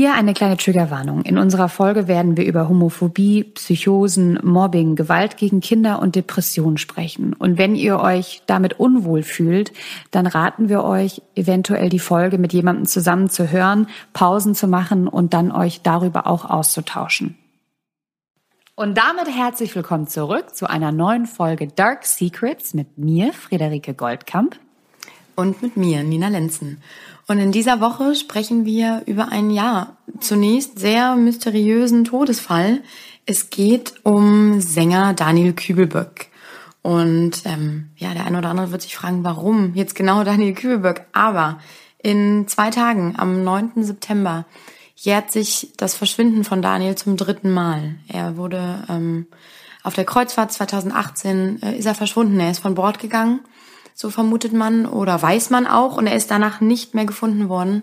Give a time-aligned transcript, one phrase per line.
[0.00, 1.20] Hier eine kleine Triggerwarnung.
[1.24, 7.34] In unserer Folge werden wir über Homophobie, Psychosen, Mobbing, Gewalt gegen Kinder und Depressionen sprechen.
[7.34, 9.74] Und wenn ihr euch damit unwohl fühlt,
[10.10, 15.06] dann raten wir euch, eventuell die Folge mit jemandem zusammen zu hören, Pausen zu machen
[15.06, 17.36] und dann euch darüber auch auszutauschen.
[18.76, 24.58] Und damit herzlich willkommen zurück zu einer neuen Folge Dark Secrets mit mir, Friederike Goldkamp.
[25.36, 26.82] Und mit mir, Nina Lenzen.
[27.30, 32.82] Und in dieser Woche sprechen wir über einen, ja, zunächst sehr mysteriösen Todesfall.
[33.24, 36.26] Es geht um Sänger Daniel Kübelböck.
[36.82, 41.06] Und ähm, ja, der eine oder andere wird sich fragen, warum jetzt genau Daniel Kübelböck.
[41.12, 41.60] Aber
[42.02, 43.84] in zwei Tagen, am 9.
[43.84, 44.44] September,
[44.96, 47.94] jährt sich das Verschwinden von Daniel zum dritten Mal.
[48.08, 49.28] Er wurde ähm,
[49.84, 52.40] auf der Kreuzfahrt 2018 äh, ist er verschwunden.
[52.40, 53.38] Er ist von Bord gegangen
[54.00, 55.98] so vermutet man oder weiß man auch.
[55.98, 57.82] Und er ist danach nicht mehr gefunden worden.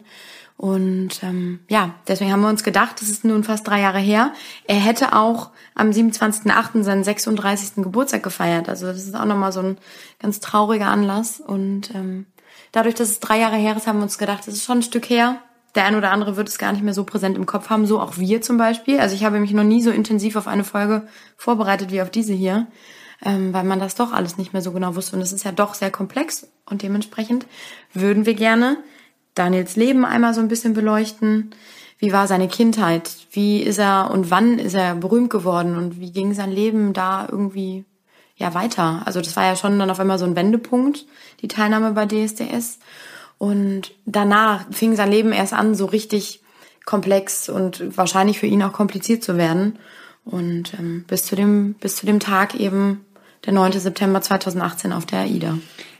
[0.58, 4.34] Und ähm, ja, deswegen haben wir uns gedacht, das ist nun fast drei Jahre her.
[4.66, 6.82] Er hätte auch am 27.08.
[6.82, 7.84] seinen 36.
[7.84, 8.68] Geburtstag gefeiert.
[8.68, 9.78] Also das ist auch nochmal so ein
[10.18, 11.40] ganz trauriger Anlass.
[11.40, 12.26] Und ähm,
[12.72, 14.84] dadurch, dass es drei Jahre her ist, haben wir uns gedacht, das ist schon ein
[14.84, 15.40] Stück her.
[15.76, 18.00] Der ein oder andere wird es gar nicht mehr so präsent im Kopf haben, so
[18.00, 19.00] auch wir zum Beispiel.
[19.00, 22.34] Also ich habe mich noch nie so intensiv auf eine Folge vorbereitet wie auf diese
[22.34, 22.66] hier
[23.24, 25.16] ähm, weil man das doch alles nicht mehr so genau wusste.
[25.16, 27.46] Und es ist ja doch sehr komplex und dementsprechend
[27.94, 28.78] würden wir gerne
[29.36, 31.52] Daniels Leben einmal so ein bisschen beleuchten.
[32.00, 33.10] Wie war seine Kindheit?
[33.32, 37.28] Wie ist er und wann ist er berühmt geworden und wie ging sein Leben da
[37.30, 37.86] irgendwie
[38.36, 39.02] ja weiter?
[39.06, 41.06] Also das war ja schon dann auf einmal so ein Wendepunkt,
[41.42, 42.80] die Teilnahme bei DSDS.
[43.40, 46.42] Und danach fing sein Leben erst an, so richtig
[46.86, 49.78] komplex und wahrscheinlich für ihn auch kompliziert zu werden.
[50.26, 53.06] Und ähm, bis zu dem bis zu dem Tag eben
[53.48, 53.72] der 9.
[53.72, 55.58] September 2018 auf der AIDA.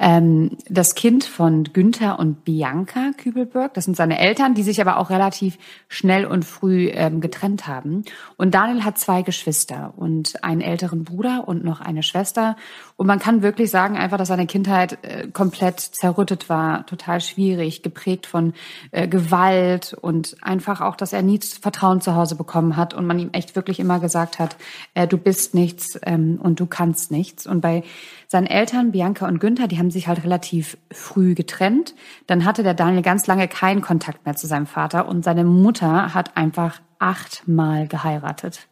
[0.00, 3.74] ähm, das Kind von Günther und Bianca Kübelberg.
[3.74, 5.58] Das sind seine Eltern, die sich aber auch relativ
[5.88, 8.04] schnell und früh ähm, getrennt haben.
[8.36, 12.56] Und Daniel hat zwei Geschwister und einen älteren Bruder und noch eine Schwester.
[13.00, 17.82] Und man kann wirklich sagen einfach, dass seine Kindheit äh, komplett zerrüttet war, total schwierig,
[17.82, 18.52] geprägt von
[18.90, 23.18] äh, Gewalt und einfach auch, dass er nie Vertrauen zu Hause bekommen hat und man
[23.18, 24.58] ihm echt wirklich immer gesagt hat,
[24.92, 27.46] äh, du bist nichts ähm, und du kannst nichts.
[27.46, 27.84] Und bei
[28.28, 31.94] seinen Eltern, Bianca und Günther, die haben sich halt relativ früh getrennt.
[32.26, 36.12] Dann hatte der Daniel ganz lange keinen Kontakt mehr zu seinem Vater und seine Mutter
[36.12, 38.68] hat einfach achtmal geheiratet.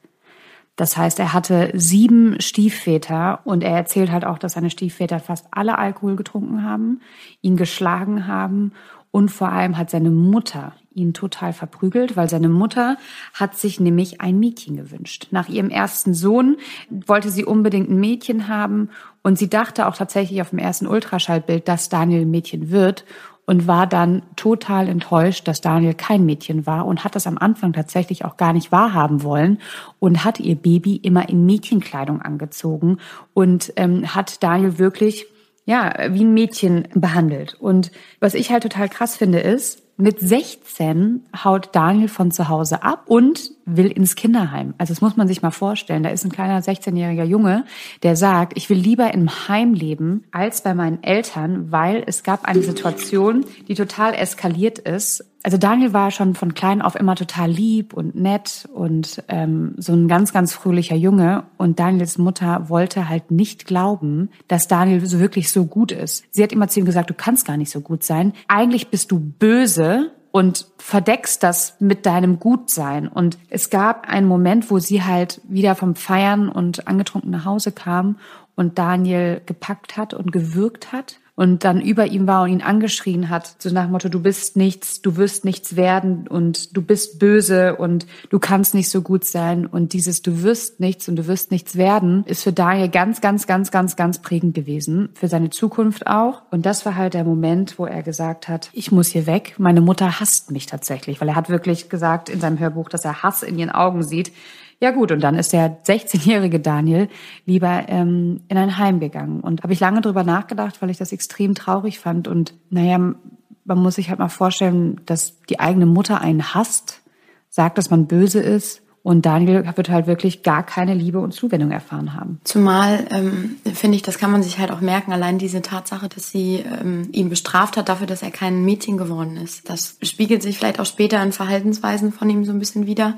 [0.78, 5.48] Das heißt, er hatte sieben Stiefväter und er erzählt halt auch, dass seine Stiefväter fast
[5.50, 7.00] alle Alkohol getrunken haben,
[7.42, 8.70] ihn geschlagen haben
[9.10, 12.96] und vor allem hat seine Mutter ihn total verprügelt, weil seine Mutter
[13.34, 15.26] hat sich nämlich ein Mädchen gewünscht.
[15.32, 16.58] Nach ihrem ersten Sohn
[16.90, 18.90] wollte sie unbedingt ein Mädchen haben
[19.24, 23.04] und sie dachte auch tatsächlich auf dem ersten Ultraschallbild, dass Daniel ein Mädchen wird
[23.48, 27.72] und war dann total enttäuscht, dass Daniel kein Mädchen war und hat das am Anfang
[27.72, 29.58] tatsächlich auch gar nicht wahrhaben wollen
[29.98, 32.98] und hat ihr Baby immer in Mädchenkleidung angezogen
[33.32, 35.24] und ähm, hat Daniel wirklich
[35.64, 37.54] ja wie ein Mädchen behandelt.
[37.54, 42.84] Und was ich halt total krass finde ist, mit 16 haut Daniel von zu Hause
[42.84, 44.74] ab und will ins Kinderheim.
[44.78, 46.04] Also das muss man sich mal vorstellen.
[46.04, 47.64] Da ist ein kleiner 16-jähriger Junge,
[48.04, 52.44] der sagt, ich will lieber im Heim leben als bei meinen Eltern, weil es gab
[52.44, 55.24] eine Situation, die total eskaliert ist.
[55.44, 59.92] Also Daniel war schon von klein auf immer total lieb und nett und ähm, so
[59.92, 61.44] ein ganz, ganz fröhlicher Junge.
[61.56, 66.24] Und Daniels Mutter wollte halt nicht glauben, dass Daniel so wirklich so gut ist.
[66.30, 68.32] Sie hat immer zu ihm gesagt, du kannst gar nicht so gut sein.
[68.48, 69.87] Eigentlich bist du böse
[70.30, 73.08] und verdeckst das mit deinem Gutsein.
[73.08, 77.72] Und es gab einen Moment, wo sie halt wieder vom Feiern und angetrunken nach Hause
[77.72, 78.18] kam
[78.54, 83.28] und Daniel gepackt hat und gewürgt hat und dann über ihm war und ihn angeschrien
[83.28, 87.20] hat, so nach dem Motto, du bist nichts, du wirst nichts werden und du bist
[87.20, 91.28] böse und du kannst nicht so gut sein und dieses du wirst nichts und du
[91.28, 95.50] wirst nichts werden, ist für Daniel ganz, ganz, ganz, ganz, ganz prägend gewesen, für seine
[95.50, 96.42] Zukunft auch.
[96.50, 99.80] Und das war halt der Moment, wo er gesagt hat, ich muss hier weg, meine
[99.80, 103.44] Mutter hasst mich tatsächlich, weil er hat wirklich gesagt in seinem Hörbuch, dass er Hass
[103.44, 104.32] in ihren Augen sieht.
[104.80, 107.08] Ja gut, und dann ist der 16-jährige Daniel
[107.46, 109.40] lieber ähm, in ein Heim gegangen.
[109.40, 112.28] Und habe ich lange drüber nachgedacht, weil ich das extrem traurig fand.
[112.28, 117.02] Und naja, man muss sich halt mal vorstellen, dass die eigene Mutter einen hasst,
[117.48, 121.70] sagt, dass man böse ist und Daniel wird halt wirklich gar keine Liebe und Zuwendung
[121.70, 122.40] erfahren haben.
[122.44, 126.30] Zumal ähm, finde ich, das kann man sich halt auch merken, allein diese Tatsache, dass
[126.30, 129.70] sie ähm, ihn bestraft hat dafür, dass er kein Mädchen geworden ist.
[129.70, 133.16] Das spiegelt sich vielleicht auch später in Verhaltensweisen von ihm so ein bisschen wieder.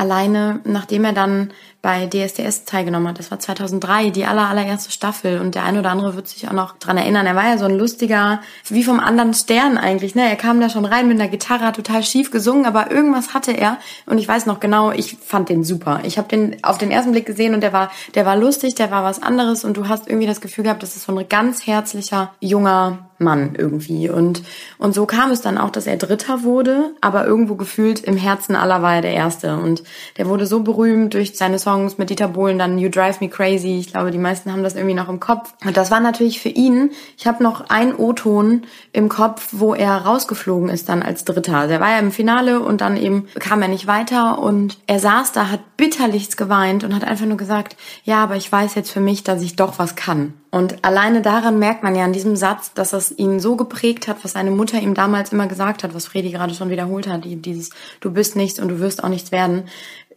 [0.00, 1.52] Alleine nachdem er dann
[1.82, 3.18] bei DSDS teilgenommen hat.
[3.18, 5.40] Das war 2003, die aller, allererste Staffel.
[5.40, 7.26] Und der eine oder andere wird sich auch noch dran erinnern.
[7.26, 10.14] Er war ja so ein lustiger, wie vom anderen Stern eigentlich.
[10.14, 10.28] Ne?
[10.28, 13.52] Er kam da schon rein mit einer Gitarre, hat total schief gesungen, aber irgendwas hatte
[13.52, 13.78] er.
[14.04, 16.00] Und ich weiß noch genau, ich fand den super.
[16.04, 18.90] Ich habe den auf den ersten Blick gesehen und der war, der war lustig, der
[18.90, 19.64] war was anderes.
[19.64, 23.54] Und du hast irgendwie das Gefühl gehabt, das ist so ein ganz herzlicher, junger Mann
[23.56, 24.08] irgendwie.
[24.08, 24.42] Und,
[24.78, 28.56] und so kam es dann auch, dass er Dritter wurde, aber irgendwo gefühlt im Herzen
[28.56, 29.56] aller war er der Erste.
[29.56, 29.82] Und
[30.16, 33.78] der wurde so berühmt durch seine Songs mit Dieter Bohlen, dann You Drive Me Crazy.
[33.78, 35.54] Ich glaube, die meisten haben das irgendwie noch im Kopf.
[35.64, 38.62] Und das war natürlich für ihn, ich habe noch einen O-Ton
[38.92, 41.66] im Kopf, wo er rausgeflogen ist dann als Dritter.
[41.66, 45.32] Der war ja im Finale und dann eben kam er nicht weiter und er saß
[45.32, 49.00] da, hat bitterlichst geweint und hat einfach nur gesagt, ja, aber ich weiß jetzt für
[49.00, 50.34] mich, dass ich doch was kann.
[50.50, 54.16] Und alleine daran merkt man ja an diesem Satz, dass es ihn so geprägt hat,
[54.24, 57.70] was seine Mutter ihm damals immer gesagt hat, was Fredi gerade schon wiederholt hat, dieses
[58.00, 59.64] du bist nichts und du wirst auch nichts werden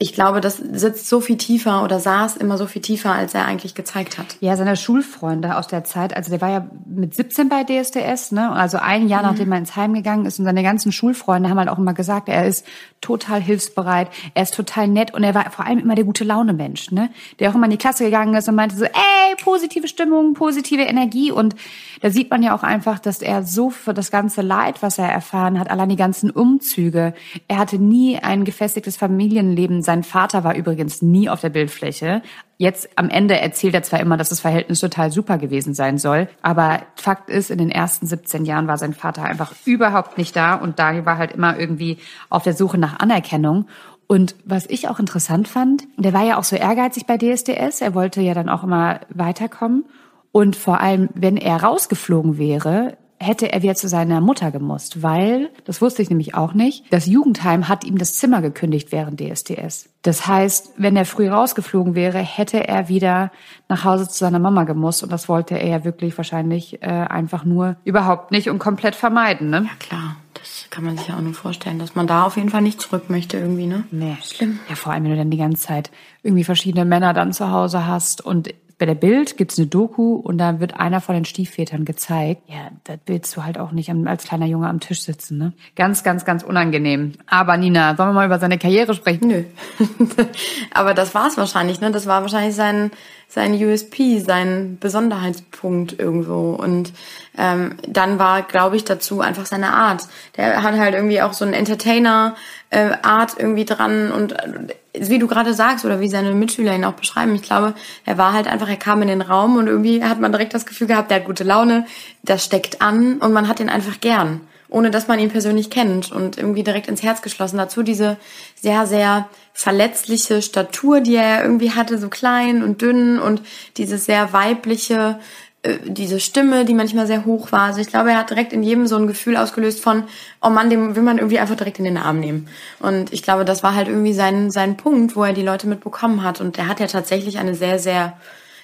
[0.03, 3.45] ich glaube, das sitzt so viel tiefer oder saß immer so viel tiefer, als er
[3.45, 4.35] eigentlich gezeigt hat.
[4.41, 8.51] Ja, seine Schulfreunde aus der Zeit, also der war ja mit 17 bei DSDS, ne?
[8.51, 9.29] Also ein Jahr mhm.
[9.29, 12.27] nachdem er ins Heim gegangen ist und seine ganzen Schulfreunde haben halt auch immer gesagt,
[12.27, 12.65] er ist
[12.99, 16.51] total hilfsbereit, er ist total nett und er war vor allem immer der gute Laune
[16.51, 17.09] Mensch, ne?
[17.39, 20.81] Der auch immer in die Klasse gegangen ist und meinte so, ey, positive Stimmung, positive
[20.81, 21.55] Energie und
[22.01, 25.07] da sieht man ja auch einfach, dass er so für das ganze Leid, was er
[25.07, 27.13] erfahren hat, allein die ganzen Umzüge,
[27.47, 32.23] er hatte nie ein gefestigtes Familienleben sein Vater war übrigens nie auf der Bildfläche.
[32.57, 36.27] Jetzt am Ende erzählt er zwar immer, dass das Verhältnis total super gewesen sein soll,
[36.41, 40.55] aber Fakt ist, in den ersten 17 Jahren war sein Vater einfach überhaupt nicht da
[40.55, 41.99] und Daniel war halt immer irgendwie
[42.31, 43.67] auf der Suche nach Anerkennung.
[44.07, 47.93] Und was ich auch interessant fand, der war ja auch so ehrgeizig bei DSDS, er
[47.93, 49.85] wollte ja dann auch immer weiterkommen.
[50.31, 55.49] Und vor allem, wenn er rausgeflogen wäre, hätte er wieder zu seiner Mutter gemusst, weil,
[55.65, 59.89] das wusste ich nämlich auch nicht, das Jugendheim hat ihm das Zimmer gekündigt während DSDS.
[60.01, 63.31] Das heißt, wenn er früh rausgeflogen wäre, hätte er wieder
[63.69, 67.45] nach Hause zu seiner Mama gemusst und das wollte er ja wirklich wahrscheinlich äh, einfach
[67.45, 69.65] nur überhaupt nicht und komplett vermeiden, ne?
[69.65, 72.49] Ja klar, das kann man sich ja auch nur vorstellen, dass man da auf jeden
[72.49, 73.85] Fall nicht zurück möchte irgendwie, ne?
[73.91, 74.17] Nee.
[74.21, 74.59] Schlimm.
[74.67, 77.87] Ja, vor allem, wenn du dann die ganze Zeit irgendwie verschiedene Männer dann zu Hause
[77.87, 81.85] hast und bei der Bild gibt's eine Doku und da wird einer von den Stiefvätern
[81.85, 82.41] gezeigt.
[82.47, 85.53] Ja, das willst du halt auch nicht als kleiner Junge am Tisch sitzen, ne?
[85.75, 87.13] Ganz, ganz, ganz unangenehm.
[87.27, 89.27] Aber Nina, sollen wir mal über seine Karriere sprechen?
[89.27, 89.43] Nö.
[90.73, 91.91] Aber das war's wahrscheinlich, ne?
[91.91, 92.91] Das war wahrscheinlich sein,
[93.33, 96.51] sein USP, sein Besonderheitspunkt irgendwo.
[96.51, 96.93] Und
[97.35, 100.03] ähm, dann war, glaube ich, dazu einfach seine Art.
[100.37, 102.35] Der hat halt irgendwie auch so ein Entertainer
[102.69, 102.91] äh,
[103.37, 107.33] irgendwie dran und äh, wie du gerade sagst oder wie seine Mitschüler ihn auch beschreiben,
[107.33, 107.73] ich glaube,
[108.05, 110.67] er war halt einfach, er kam in den Raum und irgendwie hat man direkt das
[110.67, 111.87] Gefühl gehabt, der hat gute Laune,
[112.21, 114.41] das steckt an und man hat ihn einfach gern,
[114.73, 117.57] ohne dass man ihn persönlich kennt und irgendwie direkt ins Herz geschlossen.
[117.57, 118.17] Dazu diese
[118.59, 123.41] sehr, sehr verletzliche Statur, die er irgendwie hatte, so klein und dünn und
[123.77, 125.19] dieses sehr weibliche,
[125.61, 127.61] äh, diese Stimme, die manchmal sehr hoch war.
[127.61, 130.05] Also ich glaube, er hat direkt in jedem so ein Gefühl ausgelöst von,
[130.41, 132.47] oh Mann, dem will man irgendwie einfach direkt in den Arm nehmen.
[132.79, 136.23] Und ich glaube, das war halt irgendwie sein, sein Punkt, wo er die Leute mitbekommen
[136.23, 136.41] hat.
[136.41, 138.17] Und er hat ja tatsächlich eine sehr, sehr,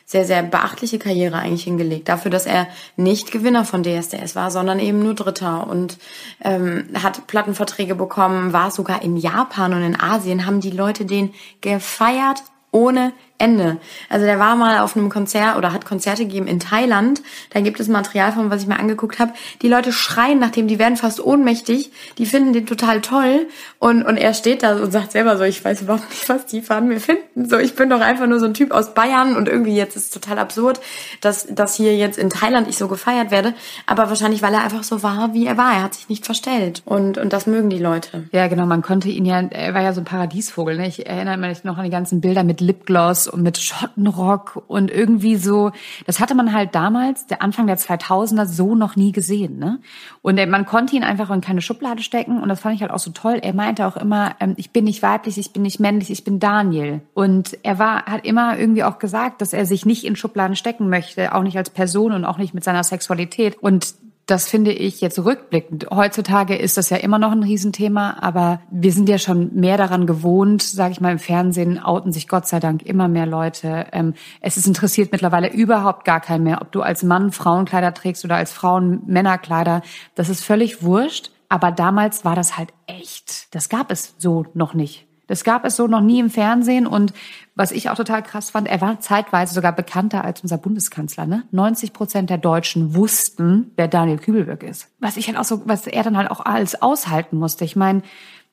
[0.10, 2.10] sehr, sehr beachtliche Karriere eigentlich hingelegt.
[2.10, 2.68] Dafür, dass er
[2.98, 5.68] nicht Gewinner von DSDS war, sondern eben nur Dritter.
[5.68, 6.00] Und
[6.44, 11.36] ähm, hat Plattenverträge bekommen, war sogar in Japan und in Asien, haben die Leute den
[11.62, 13.78] gefeiert ohne Ende.
[14.10, 17.22] Also der war mal auf einem Konzert oder hat Konzerte gegeben in Thailand.
[17.52, 19.32] Da gibt es Material von, was ich mir angeguckt habe.
[19.62, 21.92] Die Leute schreien nach dem, die werden fast ohnmächtig.
[22.18, 23.48] Die finden den total toll.
[23.80, 26.62] Und, und er steht da und sagt selber so, ich weiß überhaupt nicht, was die
[26.62, 27.50] von mir finden.
[27.50, 30.04] So, ich bin doch einfach nur so ein Typ aus Bayern und irgendwie jetzt ist
[30.04, 30.82] es total absurd,
[31.22, 33.54] dass, dass hier jetzt in Thailand ich so gefeiert werde.
[33.86, 35.74] Aber wahrscheinlich, weil er einfach so war, wie er war.
[35.74, 36.82] Er hat sich nicht verstellt.
[36.84, 38.28] Und, und das mögen die Leute.
[38.34, 38.66] Ja, genau.
[38.66, 40.76] Man konnte ihn ja, er war ja so ein Paradiesvogel.
[40.76, 40.88] Ne?
[40.88, 45.36] Ich erinnere mich noch an die ganzen Bilder mit Lipgloss und mit Schottenrock und irgendwie
[45.36, 45.72] so,
[46.06, 49.60] das hatte man halt damals, der Anfang der 2000er, so noch nie gesehen.
[49.60, 49.80] Ne?
[50.22, 53.00] Und man konnte ihn einfach in keine Schublade stecken und das fand ich halt auch
[53.00, 53.40] so toll.
[53.42, 56.40] Er meinte auch immer, ähm, ich bin nicht weiblich, ich bin nicht männlich, ich bin
[56.40, 57.02] Daniel.
[57.14, 60.90] Und er war, hat immer irgendwie auch gesagt, dass er sich nicht in Schubladen stecken
[60.90, 63.58] möchte, auch nicht als Person und auch nicht mit seiner Sexualität.
[63.62, 63.96] Und
[64.30, 65.88] das finde ich jetzt rückblickend.
[65.92, 70.06] Heutzutage ist das ja immer noch ein Riesenthema, aber wir sind ja schon mehr daran
[70.06, 73.88] gewohnt, sage ich mal, im Fernsehen outen sich Gott sei Dank immer mehr Leute.
[73.92, 78.24] Ähm, es ist interessiert mittlerweile überhaupt gar keinen mehr, ob du als Mann Frauenkleider trägst
[78.26, 79.82] oder als Frauen Männerkleider.
[80.16, 81.32] Das ist völlig wurscht.
[81.50, 83.54] Aber damals war das halt echt.
[83.56, 85.08] Das gab es so noch nicht.
[85.26, 87.14] Das gab es so noch nie im Fernsehen und
[87.60, 91.26] was ich auch total krass fand, er war zeitweise sogar bekannter als unser Bundeskanzler.
[91.26, 91.44] Ne?
[91.52, 94.88] 90 Prozent der Deutschen wussten, wer Daniel Kübelberg ist.
[95.00, 97.66] Was ich halt auch so, was er dann halt auch alles aushalten musste.
[97.66, 98.02] Ich meine,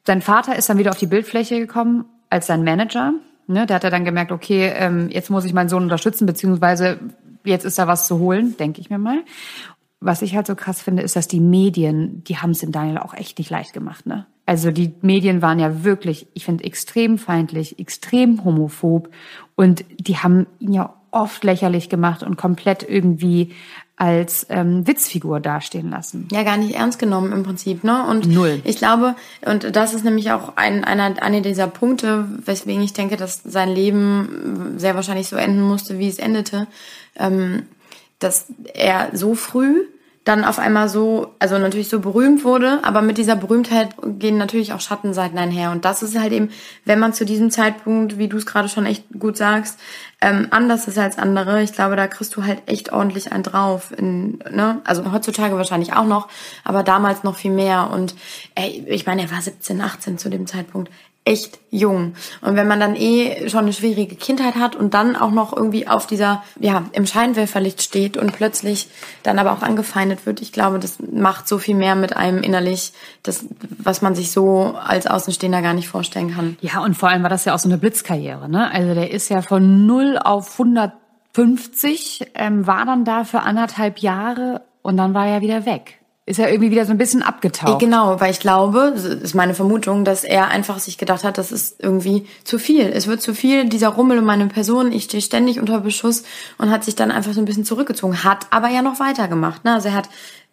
[0.04, 3.12] sein Vater ist dann wieder auf die Bildfläche gekommen als sein Manager.
[3.46, 6.98] Ne, der hat er dann gemerkt, okay, ähm, jetzt muss ich meinen Sohn unterstützen, beziehungsweise
[7.44, 9.22] jetzt ist da was zu holen, denke ich mir mal.
[10.00, 12.98] Was ich halt so krass finde, ist, dass die Medien, die haben es dem Daniel
[12.98, 14.26] auch echt nicht leicht gemacht, ne?
[14.46, 19.10] Also die Medien waren ja wirklich, ich finde, extrem feindlich, extrem homophob
[19.56, 23.52] und die haben ihn ja oft lächerlich gemacht und komplett irgendwie
[23.96, 26.28] als ähm, Witzfigur dastehen lassen.
[26.30, 28.06] Ja, gar nicht ernst genommen im Prinzip, ne?
[28.06, 28.60] Und Null.
[28.62, 33.16] ich glaube, und das ist nämlich auch ein, einer, einer dieser Punkte, weswegen ich denke,
[33.16, 36.66] dass sein Leben sehr wahrscheinlich so enden musste, wie es endete,
[37.18, 37.62] ähm,
[38.18, 39.86] dass er so früh
[40.26, 44.72] dann auf einmal so, also natürlich so berühmt wurde, aber mit dieser Berühmtheit gehen natürlich
[44.72, 45.70] auch Schattenseiten einher.
[45.70, 46.50] Und das ist halt eben,
[46.84, 49.78] wenn man zu diesem Zeitpunkt, wie du es gerade schon echt gut sagst,
[50.20, 53.92] ähm, anders ist als andere, ich glaube, da kriegst du halt echt ordentlich einen drauf.
[53.96, 54.80] In, ne?
[54.82, 56.26] Also heutzutage wahrscheinlich auch noch,
[56.64, 57.90] aber damals noch viel mehr.
[57.92, 58.16] Und
[58.56, 60.90] ey, ich meine, er war 17, 18 zu dem Zeitpunkt
[61.26, 62.14] echt jung.
[62.40, 65.88] Und wenn man dann eh schon eine schwierige Kindheit hat und dann auch noch irgendwie
[65.88, 68.88] auf dieser, ja, im Scheinwerferlicht steht und plötzlich
[69.24, 72.92] dann aber auch angefeindet wird, ich glaube, das macht so viel mehr mit einem innerlich,
[73.24, 73.44] das,
[73.78, 76.56] was man sich so als Außenstehender gar nicht vorstellen kann.
[76.60, 78.70] Ja, und vor allem war das ja auch so eine Blitzkarriere, ne?
[78.70, 84.62] Also der ist ja von 0 auf 150, ähm, war dann da für anderthalb Jahre
[84.82, 87.78] und dann war er wieder weg ist er irgendwie wieder so ein bisschen abgetaucht.
[87.78, 91.52] Genau, weil ich glaube, das ist meine Vermutung, dass er einfach sich gedacht hat, das
[91.52, 92.90] ist irgendwie zu viel.
[92.92, 96.24] Es wird zu viel, dieser Rummel um meine Person, ich stehe ständig unter Beschuss
[96.58, 99.64] und hat sich dann einfach so ein bisschen zurückgezogen, hat aber ja noch weitergemacht.
[99.64, 99.74] Ne?
[99.74, 100.08] Also er hat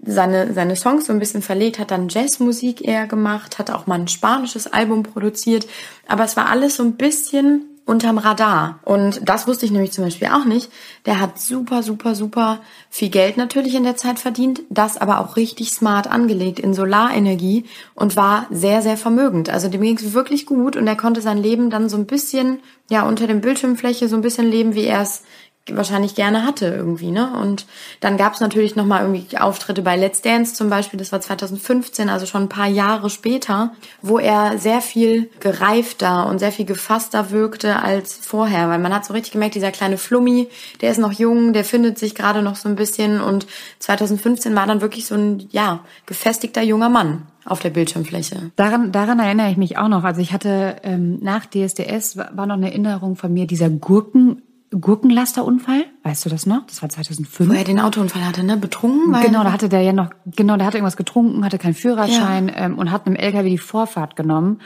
[0.05, 3.99] seine, seine Songs so ein bisschen verlegt, hat dann Jazzmusik eher gemacht, hat auch mal
[3.99, 5.65] ein spanisches Album produziert,
[6.07, 8.79] aber es war alles so ein bisschen unterm Radar.
[8.83, 10.71] Und das wusste ich nämlich zum Beispiel auch nicht.
[11.05, 12.59] Der hat super, super, super
[12.89, 17.65] viel Geld natürlich in der Zeit verdient, das aber auch richtig smart angelegt in Solarenergie
[17.93, 19.49] und war sehr, sehr vermögend.
[19.49, 22.59] Also dem ging es wirklich gut und er konnte sein Leben dann so ein bisschen,
[22.89, 25.23] ja, unter dem Bildschirmfläche so ein bisschen leben, wie er es
[25.72, 27.32] wahrscheinlich gerne hatte irgendwie, ne?
[27.39, 27.65] Und
[28.01, 31.22] dann gab es natürlich noch mal irgendwie Auftritte bei Let's Dance zum Beispiel, das war
[31.22, 36.65] 2015, also schon ein paar Jahre später, wo er sehr viel gereifter und sehr viel
[36.65, 40.50] gefasster wirkte als vorher, weil man hat so richtig gemerkt, dieser kleine Flummi,
[40.82, 43.48] der ist noch jung, der findet sich gerade noch so ein bisschen und
[43.79, 48.51] 2015 war dann wirklich so ein, ja, gefestigter junger Mann auf der Bildschirmfläche.
[48.55, 50.03] Daran, daran erinnere ich mich auch noch.
[50.03, 54.42] Also ich hatte ähm, nach DSDS war noch eine Erinnerung von mir dieser Gurken
[54.79, 56.65] Gurkenlasterunfall, weißt du das noch?
[56.67, 57.49] Das war 2005.
[57.49, 58.57] Wo er den Autounfall hatte, ne?
[58.57, 59.13] Betrunken?
[59.21, 62.55] Genau, da hatte der ja noch, genau, der hatte irgendwas getrunken, hatte keinen Führerschein ja.
[62.57, 64.59] ähm, und hat einem LKW die Vorfahrt genommen.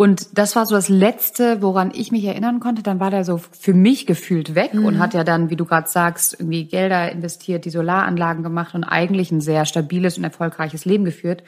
[0.00, 2.82] Und das war so das Letzte, woran ich mich erinnern konnte.
[2.82, 4.86] Dann war der so für mich gefühlt weg mhm.
[4.86, 8.82] und hat ja dann, wie du gerade sagst, irgendwie Gelder investiert, die Solaranlagen gemacht und
[8.82, 11.42] eigentlich ein sehr stabiles und erfolgreiches Leben geführt.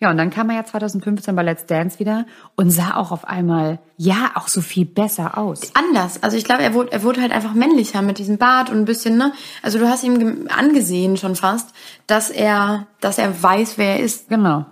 [0.00, 2.24] Ja, und dann kam er ja 2015 bei Let's Dance wieder
[2.56, 5.72] und sah auch auf einmal, ja, auch so viel besser aus.
[5.74, 6.22] Anders.
[6.22, 8.84] Also ich glaube, er wurde, er wurde halt einfach männlicher mit diesem Bart und ein
[8.86, 9.34] bisschen, ne?
[9.60, 11.74] Also du hast ihm angesehen schon fast,
[12.06, 14.30] dass er, dass er weiß, wer er ist.
[14.30, 14.64] Genau.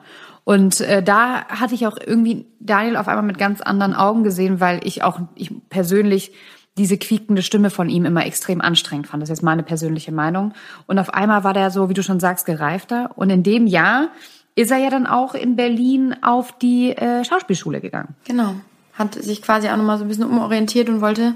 [0.47, 4.61] Und äh, da hatte ich auch irgendwie Daniel auf einmal mit ganz anderen Augen gesehen,
[4.61, 6.31] weil ich auch ich persönlich
[6.79, 9.21] diese quiekende Stimme von ihm immer extrem anstrengend fand.
[9.21, 10.55] Das ist jetzt meine persönliche Meinung.
[10.87, 13.11] Und auf einmal war der so, wie du schon sagst, gereifter.
[13.17, 14.11] Und in dem Jahr
[14.55, 18.15] ist er ja dann auch in Berlin auf die äh, Schauspielschule gegangen.
[18.29, 18.55] Genau.
[18.93, 21.35] Hat sich quasi auch nochmal so ein bisschen umorientiert und wollte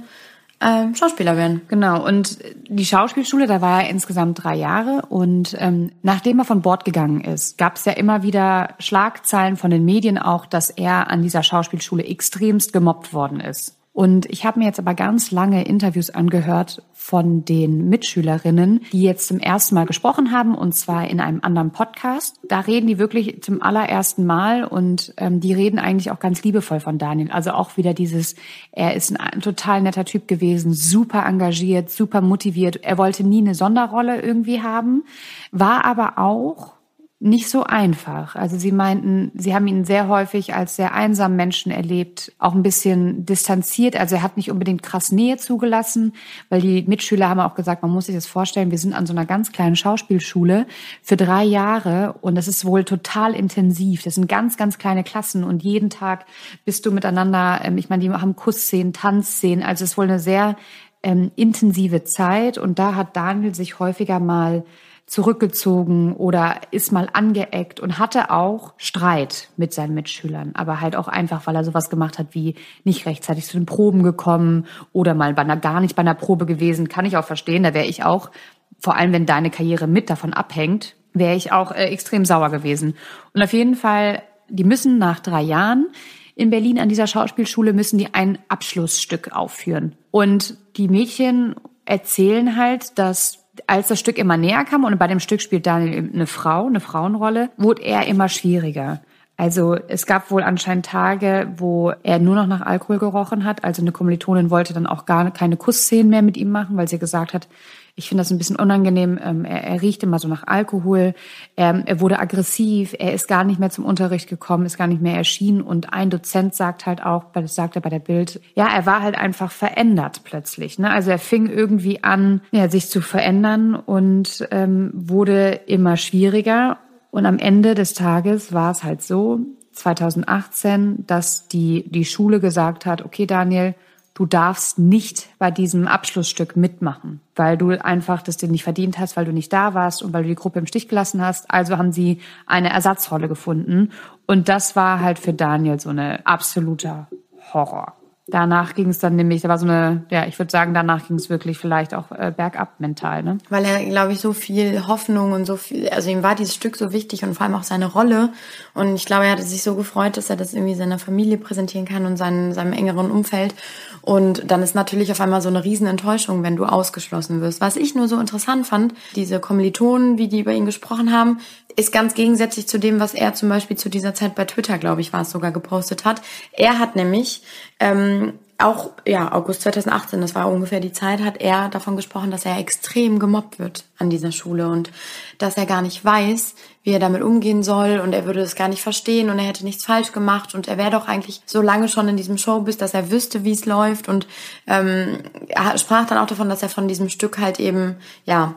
[0.61, 1.63] ähm, Schauspieler werden.
[1.69, 2.39] Genau, und
[2.69, 7.23] die Schauspielschule, da war er insgesamt drei Jahre und ähm, nachdem er von Bord gegangen
[7.23, 11.43] ist, gab es ja immer wieder Schlagzeilen von den Medien auch, dass er an dieser
[11.43, 13.77] Schauspielschule extremst gemobbt worden ist.
[13.93, 19.27] Und ich habe mir jetzt aber ganz lange Interviews angehört von den Mitschülerinnen, die jetzt
[19.27, 22.37] zum ersten Mal gesprochen haben, und zwar in einem anderen Podcast.
[22.47, 26.79] Da reden die wirklich zum allerersten Mal und ähm, die reden eigentlich auch ganz liebevoll
[26.79, 27.33] von Daniel.
[27.33, 28.37] Also auch wieder dieses,
[28.71, 32.77] er ist ein total netter Typ gewesen, super engagiert, super motiviert.
[32.85, 35.03] Er wollte nie eine Sonderrolle irgendwie haben,
[35.51, 36.80] war aber auch
[37.23, 38.35] nicht so einfach.
[38.35, 42.63] Also sie meinten, sie haben ihn sehr häufig als sehr einsamen Menschen erlebt, auch ein
[42.63, 43.95] bisschen distanziert.
[43.95, 46.15] Also er hat nicht unbedingt krass Nähe zugelassen,
[46.49, 49.13] weil die Mitschüler haben auch gesagt, man muss sich das vorstellen, wir sind an so
[49.13, 50.67] einer ganz kleinen Schauspielschule
[51.03, 54.03] für drei Jahre und das ist wohl total intensiv.
[54.03, 56.25] Das sind ganz, ganz kleine Klassen und jeden Tag
[56.65, 60.21] bist du miteinander, ähm, ich meine, die haben Kussszenen, Tanzszenen, also es ist wohl eine
[60.21, 60.57] sehr
[61.03, 64.65] ähm, intensive Zeit und da hat Daniel sich häufiger mal
[65.11, 71.09] zurückgezogen oder ist mal angeeckt und hatte auch Streit mit seinen Mitschülern, aber halt auch
[71.09, 75.35] einfach, weil er sowas gemacht hat wie nicht rechtzeitig zu den Proben gekommen oder mal
[75.35, 78.05] bei einer, gar nicht bei einer Probe gewesen, kann ich auch verstehen, da wäre ich
[78.05, 78.31] auch,
[78.79, 82.95] vor allem wenn deine Karriere mit davon abhängt, wäre ich auch äh, extrem sauer gewesen.
[83.35, 85.89] Und auf jeden Fall, die müssen nach drei Jahren
[86.37, 89.97] in Berlin an dieser Schauspielschule müssen die ein Abschlussstück aufführen.
[90.13, 95.21] Und die Mädchen erzählen halt, dass als das Stück immer näher kam und bei dem
[95.21, 99.01] Stück spielt Daniel eine Frau, eine Frauenrolle, wurde er immer schwieriger.
[99.41, 103.65] Also es gab wohl anscheinend Tage, wo er nur noch nach Alkohol gerochen hat.
[103.65, 106.99] Also eine Kommilitonin wollte dann auch gar keine Kussszenen mehr mit ihm machen, weil sie
[106.99, 107.49] gesagt hat,
[107.95, 109.19] ich finde das ein bisschen unangenehm.
[109.25, 111.15] Ähm, er, er riecht immer so nach Alkohol.
[111.57, 112.95] Er, er wurde aggressiv.
[112.99, 115.63] Er ist gar nicht mehr zum Unterricht gekommen, ist gar nicht mehr erschienen.
[115.63, 119.01] Und ein Dozent sagt halt auch, das sagt er bei der Bild, ja, er war
[119.01, 120.79] halt einfach verändert plötzlich.
[120.79, 120.91] Ne?
[120.91, 126.77] Also er fing irgendwie an, ja, sich zu verändern und ähm, wurde immer schwieriger.
[127.11, 129.41] Und am Ende des Tages war es halt so,
[129.73, 133.75] 2018, dass die, die Schule gesagt hat, okay, Daniel,
[134.15, 139.17] du darfst nicht bei diesem Abschlussstück mitmachen, weil du einfach das dir nicht verdient hast,
[139.17, 141.51] weil du nicht da warst und weil du die Gruppe im Stich gelassen hast.
[141.51, 143.91] Also haben sie eine Ersatzrolle gefunden.
[144.27, 147.09] Und das war halt für Daniel so eine absoluter
[147.53, 147.95] Horror.
[148.31, 151.17] Danach ging es dann nämlich, da war so eine, ja, ich würde sagen, danach ging
[151.17, 153.39] es wirklich vielleicht auch äh, bergab mental, ne?
[153.49, 156.77] Weil er, glaube ich, so viel Hoffnung und so viel, also ihm war dieses Stück
[156.77, 158.33] so wichtig und vor allem auch seine Rolle.
[158.75, 161.87] Und ich glaube, er hatte sich so gefreut, dass er das irgendwie seiner Familie präsentieren
[161.87, 163.55] kann und seinen, seinem engeren Umfeld.
[164.03, 167.61] Und dann ist natürlich auf einmal so eine Riesenenttäuschung, wenn du ausgeschlossen wirst.
[167.61, 171.39] Was ich nur so interessant fand, diese Kommilitonen, wie die über ihn gesprochen haben,
[171.77, 175.01] ist ganz gegensätzlich zu dem, was er zum Beispiel zu dieser Zeit bei Twitter, glaube
[175.01, 176.21] ich, war es sogar gepostet hat.
[176.53, 177.43] Er hat nämlich
[177.79, 178.20] ähm,
[178.61, 182.59] auch, ja, August 2018, das war ungefähr die Zeit, hat er davon gesprochen, dass er
[182.59, 184.91] extrem gemobbt wird an dieser Schule und
[185.39, 188.69] dass er gar nicht weiß, wie er damit umgehen soll und er würde es gar
[188.69, 191.89] nicht verstehen und er hätte nichts falsch gemacht und er wäre doch eigentlich so lange
[191.89, 194.27] schon in diesem Showbiz, dass er wüsste, wie es läuft und
[194.67, 198.55] ähm, er sprach dann auch davon, dass er von diesem Stück halt eben, ja,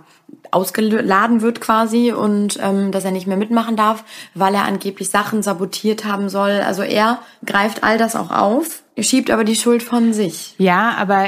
[0.52, 5.42] ausgeladen wird quasi und ähm, dass er nicht mehr mitmachen darf, weil er angeblich Sachen
[5.42, 6.62] sabotiert haben soll.
[6.66, 10.56] Also er greift all das auch auf, schiebt aber die Schuld von sich.
[10.58, 11.28] Ja, aber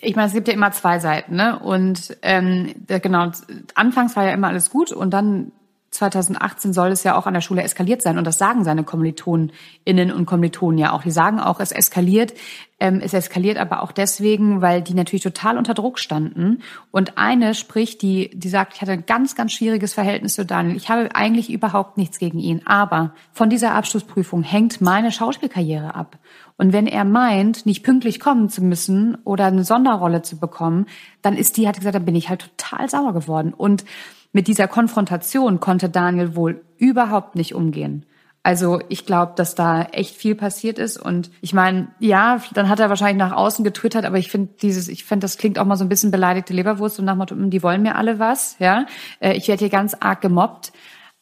[0.00, 1.58] ich meine, es gibt ja immer zwei Seiten, ne?
[1.58, 3.30] Und ähm, genau,
[3.74, 5.52] anfangs war ja immer alles gut und dann
[5.90, 8.18] 2018 soll es ja auch an der Schule eskaliert sein.
[8.18, 11.02] Und das sagen seine KommilitonInnen und Kommilitonen ja auch.
[11.02, 12.34] Die sagen auch, es eskaliert.
[12.78, 16.62] Ähm, es eskaliert aber auch deswegen, weil die natürlich total unter Druck standen.
[16.90, 20.76] Und eine spricht, die, die sagt, ich hatte ein ganz, ganz schwieriges Verhältnis zu Daniel.
[20.76, 22.62] Ich habe eigentlich überhaupt nichts gegen ihn.
[22.66, 26.18] Aber von dieser Abschlussprüfung hängt meine Schauspielkarriere ab.
[26.58, 30.86] Und wenn er meint, nicht pünktlich kommen zu müssen oder eine Sonderrolle zu bekommen,
[31.22, 33.54] dann ist die, hat gesagt, dann bin ich halt total sauer geworden.
[33.56, 33.84] Und
[34.32, 38.04] mit dieser Konfrontation konnte Daniel wohl überhaupt nicht umgehen.
[38.42, 42.80] Also ich glaube, dass da echt viel passiert ist und ich meine, ja, dann hat
[42.80, 45.76] er wahrscheinlich nach außen getwittert, aber ich finde dieses, ich finde, das klingt auch mal
[45.76, 48.86] so ein bisschen beleidigte Leberwurst und nach Motto, hm, die wollen mir alle was, ja.
[49.20, 50.72] Äh, ich werde hier ganz arg gemobbt,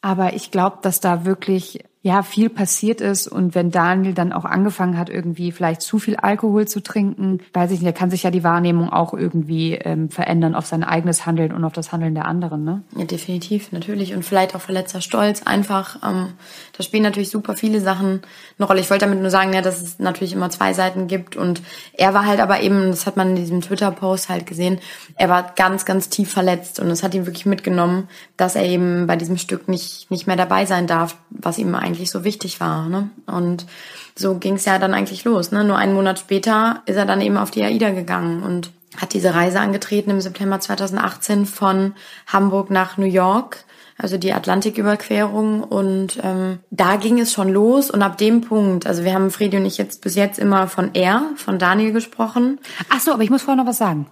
[0.02, 4.44] aber ich glaube, dass da wirklich ja viel passiert ist und wenn Daniel dann auch
[4.44, 8.22] angefangen hat, irgendwie vielleicht zu viel Alkohol zu trinken, weiß ich nicht, da kann sich
[8.22, 12.14] ja die Wahrnehmung auch irgendwie ähm, verändern auf sein eigenes Handeln und auf das Handeln
[12.14, 12.84] der anderen, ne?
[12.96, 14.14] Ja, definitiv, natürlich.
[14.14, 15.96] Und vielleicht auch verletzter Stolz einfach.
[16.08, 16.28] Ähm,
[16.76, 18.22] da spielen natürlich super viele Sachen
[18.56, 18.80] eine Rolle.
[18.80, 21.34] Ich wollte damit nur sagen, ja, dass es natürlich immer zwei Seiten gibt.
[21.34, 21.60] Und
[21.92, 24.78] er war halt aber eben, das hat man in diesem Twitter-Post halt gesehen,
[25.16, 29.08] er war ganz, ganz tief verletzt und es hat ihn wirklich mitgenommen, dass er eben
[29.08, 32.60] bei diesem Stück nicht, nicht mehr dabei sein darf, was ihm eigentlich eigentlich so wichtig
[32.60, 32.88] war.
[32.88, 33.10] Ne?
[33.26, 33.66] Und
[34.14, 35.50] so ging es ja dann eigentlich los.
[35.50, 35.64] Ne?
[35.64, 39.34] Nur einen Monat später ist er dann eben auf die AIDA gegangen und hat diese
[39.34, 41.94] Reise angetreten im September 2018 von
[42.26, 43.64] Hamburg nach New York,
[43.98, 45.62] also die Atlantiküberquerung.
[45.62, 47.90] Und ähm, da ging es schon los.
[47.90, 50.90] Und ab dem Punkt, also wir haben Fredi und ich jetzt bis jetzt immer von
[50.94, 52.58] er, von Daniel gesprochen.
[52.90, 54.06] Ach so, aber ich muss vorher noch was sagen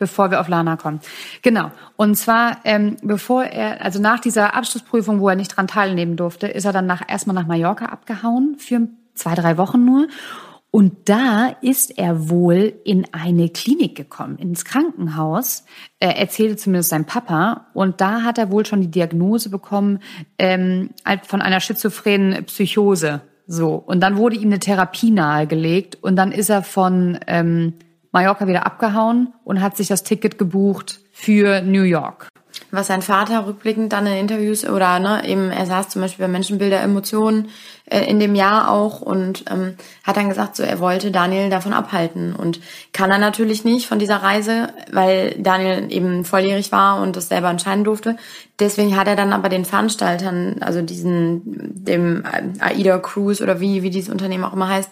[0.00, 1.00] bevor wir auf Lana kommen.
[1.42, 1.70] Genau.
[1.96, 6.48] Und zwar, ähm, bevor er, also nach dieser Abschlussprüfung, wo er nicht dran teilnehmen durfte,
[6.48, 10.08] ist er dann nach, erstmal nach Mallorca abgehauen für zwei, drei Wochen nur.
[10.72, 15.64] Und da ist er wohl in eine Klinik gekommen, ins Krankenhaus,
[15.98, 17.66] äh, erzählte zumindest sein Papa.
[17.74, 19.98] Und da hat er wohl schon die Diagnose bekommen
[20.38, 20.90] ähm,
[21.26, 23.20] von einer schizophrenen Psychose.
[23.46, 23.74] So.
[23.74, 27.74] Und dann wurde ihm eine Therapie nahegelegt und dann ist er von ähm,
[28.12, 32.28] Mallorca wieder abgehauen und hat sich das Ticket gebucht für New York.
[32.72, 36.30] Was sein Vater rückblickend dann in Interviews oder ne, eben, er saß zum Beispiel bei
[36.30, 37.48] Menschenbilder Emotionen
[37.86, 41.72] äh, in dem Jahr auch und ähm, hat dann gesagt, so er wollte Daniel davon
[41.72, 42.60] abhalten und
[42.92, 47.50] kann er natürlich nicht von dieser Reise, weil Daniel eben volljährig war und das selber
[47.50, 48.16] entscheiden durfte.
[48.60, 51.42] Deswegen hat er dann aber den Veranstaltern, also diesen
[51.84, 52.24] dem
[52.60, 54.90] AIDA Cruise oder wie wie dieses Unternehmen auch immer heißt,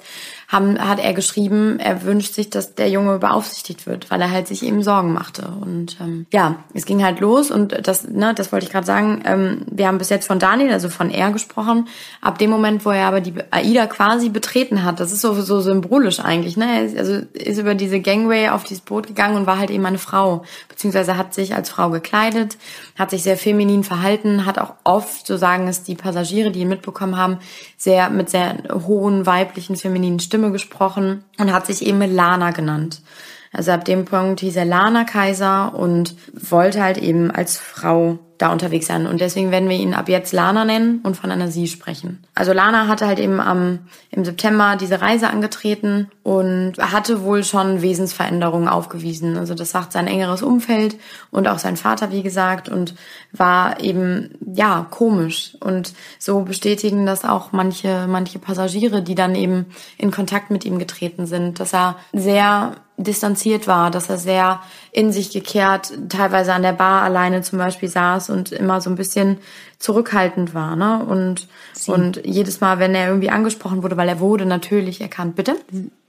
[0.48, 4.48] haben, hat er geschrieben, er wünscht sich, dass der Junge beaufsichtigt wird, weil er halt
[4.48, 5.52] sich eben Sorgen machte.
[5.61, 9.22] Und ähm, ja, es ging halt los und das, ne, das wollte ich gerade sagen.
[9.26, 11.87] Ähm, wir haben bis jetzt von Daniel, also von er gesprochen.
[12.22, 15.61] Ab dem Moment, wo er aber die Aida quasi betreten hat, das ist so, so
[15.61, 16.78] symbolisch eigentlich, ne?
[16.78, 19.84] Er ist, also ist über diese Gangway auf dieses Boot gegangen und war halt eben
[19.84, 22.56] eine Frau, beziehungsweise hat sich als Frau gekleidet,
[22.98, 26.68] hat sich sehr feminin verhalten, hat auch oft, so sagen es die Passagiere, die ihn
[26.68, 27.37] mitbekommen haben,
[27.76, 28.56] sehr mit sehr
[28.87, 33.03] hohen weiblichen, femininen Stimme gesprochen und hat sich eben Lana genannt.
[33.52, 38.52] Also ab dem Punkt hieß er Lana Kaiser und wollte halt eben als Frau da
[38.52, 39.06] unterwegs sein.
[39.06, 42.24] Und deswegen werden wir ihn ab jetzt Lana nennen und von einer Sie sprechen.
[42.34, 43.80] Also Lana hatte halt eben am,
[44.11, 49.37] im September diese Reise angetreten und hatte wohl schon Wesensveränderungen aufgewiesen.
[49.37, 50.96] Also das sagt sein engeres Umfeld
[51.32, 52.94] und auch sein Vater, wie gesagt, und
[53.32, 55.56] war eben, ja, komisch.
[55.61, 60.78] Und so bestätigen das auch manche, manche Passagiere, die dann eben in Kontakt mit ihm
[60.78, 64.61] getreten sind, dass er sehr distanziert war, dass er sehr
[64.92, 68.96] in sich gekehrt, teilweise an der Bar alleine zum Beispiel saß und immer so ein
[68.96, 69.38] bisschen
[69.78, 71.04] zurückhaltend war, ne?
[71.04, 71.92] Und, Sie.
[71.92, 75.37] und jedes Mal, wenn er irgendwie angesprochen wurde, weil er wurde natürlich erkannt.
[75.37, 75.56] Bitte?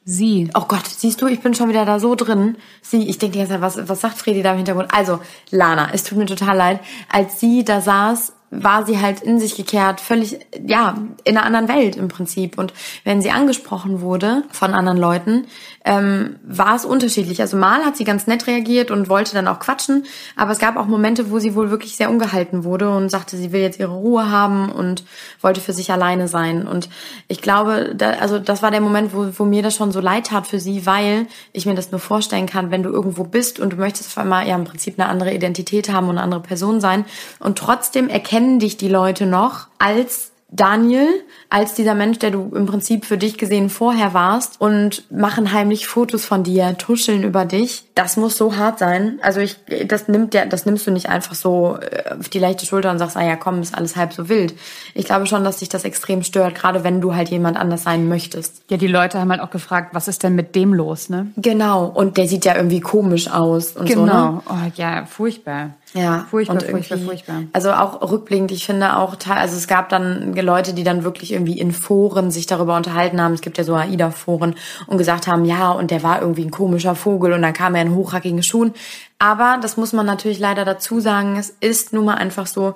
[0.04, 0.50] Sie.
[0.56, 2.58] Oh Gott, siehst du, ich bin schon wieder da so drin.
[2.82, 4.90] Sie, ich denke die ganze Zeit, was, was sagt Fredi da im Hintergrund?
[4.92, 5.20] Also,
[5.52, 6.80] Lana, es tut mir total leid.
[7.12, 11.68] Als sie da saß, war sie halt in sich gekehrt, völlig, ja, in einer anderen
[11.68, 12.58] Welt im Prinzip.
[12.58, 12.74] Und
[13.04, 15.46] wenn sie angesprochen wurde von anderen Leuten,
[15.90, 17.42] ähm, war es unterschiedlich.
[17.42, 20.78] Also mal hat sie ganz nett reagiert und wollte dann auch quatschen, aber es gab
[20.78, 23.96] auch Momente, wo sie wohl wirklich sehr ungehalten wurde und sagte, sie will jetzt ihre
[23.96, 25.04] Ruhe haben und
[25.42, 26.68] wollte für sich alleine sein.
[26.68, 26.90] Und
[27.28, 30.28] ich glaube, da, also das war der Moment, wo, wo mir das schon so leid
[30.28, 33.74] tat für sie, weil ich mir das nur vorstellen kann, wenn du irgendwo bist und
[33.74, 36.82] du möchtest auf einmal ja im Prinzip eine andere Identität haben und eine andere Person
[36.82, 37.04] sein
[37.40, 41.08] und trotzdem erkennen dich die Leute noch als Daniel
[41.50, 45.88] als dieser Mensch, der du im Prinzip für dich gesehen vorher warst und machen heimlich
[45.88, 47.86] Fotos von dir, tuscheln über dich.
[47.96, 49.20] Das muss so hart sein.
[49.22, 52.66] Also ich, das nimmt ja, das nimmst du nicht einfach so äh, auf die leichte
[52.66, 54.56] Schulter und sagst, ah ja, komm, ist alles halb so wild.
[54.96, 58.08] Ich glaube schon, dass dich das extrem stört, gerade wenn du halt jemand anders sein
[58.08, 58.64] möchtest.
[58.70, 61.28] Ja, die Leute haben halt auch gefragt, was ist denn mit dem los, ne?
[61.38, 61.86] Genau.
[61.86, 64.00] Und der sieht ja irgendwie komisch aus und genau.
[64.00, 64.12] so, ne?
[64.12, 64.44] Genau.
[64.50, 65.72] Oh, ja, furchtbar.
[65.94, 67.44] Ja, furchtbar, und furchtbar, furchtbar.
[67.52, 71.60] Also auch rückblickend, ich finde auch, also es gab dann Leute, die dann wirklich irgendwie
[71.60, 73.34] in Foren sich darüber unterhalten haben.
[73.34, 76.96] Es gibt ja so AIDA-Foren und gesagt haben, ja, und der war irgendwie ein komischer
[76.96, 78.74] Vogel und dann kam er in hochhackigen Schuhen.
[79.18, 82.76] Aber das muss man natürlich leider dazu sagen, es ist nun mal einfach so,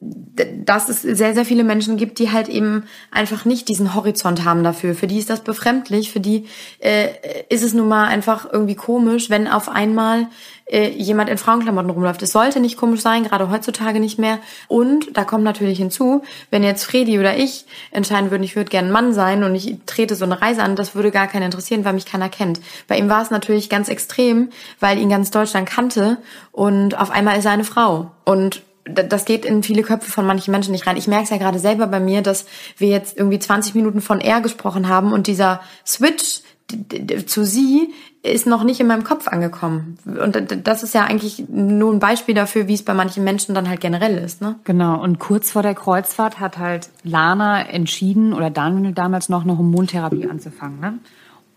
[0.00, 4.62] dass es sehr, sehr viele Menschen gibt, die halt eben einfach nicht diesen Horizont haben
[4.62, 4.94] dafür.
[4.94, 6.46] Für die ist das befremdlich, für die
[6.78, 7.08] äh,
[7.48, 10.28] ist es nun mal einfach irgendwie komisch, wenn auf einmal
[10.66, 12.22] äh, jemand in Frauenklamotten rumläuft.
[12.22, 14.38] Es sollte nicht komisch sein, gerade heutzutage nicht mehr.
[14.68, 18.92] Und da kommt natürlich hinzu, wenn jetzt Fredi oder ich entscheiden würden, ich würde gerne
[18.92, 21.94] Mann sein und ich trete so eine Reise an, das würde gar keinen interessieren, weil
[21.94, 22.60] mich keiner kennt.
[22.86, 26.18] Bei ihm war es natürlich ganz extrem, weil ihn ganz Deutschland kannte
[26.52, 28.12] und auf einmal ist er eine Frau.
[28.24, 30.96] Und das geht in viele Köpfe von manchen Menschen nicht rein.
[30.96, 32.46] Ich merke es ja gerade selber bei mir, dass
[32.76, 36.42] wir jetzt irgendwie 20 Minuten von er gesprochen haben und dieser Switch
[37.26, 39.96] zu sie ist noch nicht in meinem Kopf angekommen.
[40.04, 43.68] Und das ist ja eigentlich nur ein Beispiel dafür, wie es bei manchen Menschen dann
[43.68, 44.42] halt generell ist.
[44.42, 44.56] Ne?
[44.64, 45.00] Genau.
[45.00, 50.28] Und kurz vor der Kreuzfahrt hat halt Lana entschieden, oder Daniel damals noch, eine Hormontherapie
[50.28, 50.80] anzufangen.
[50.80, 50.98] Ne?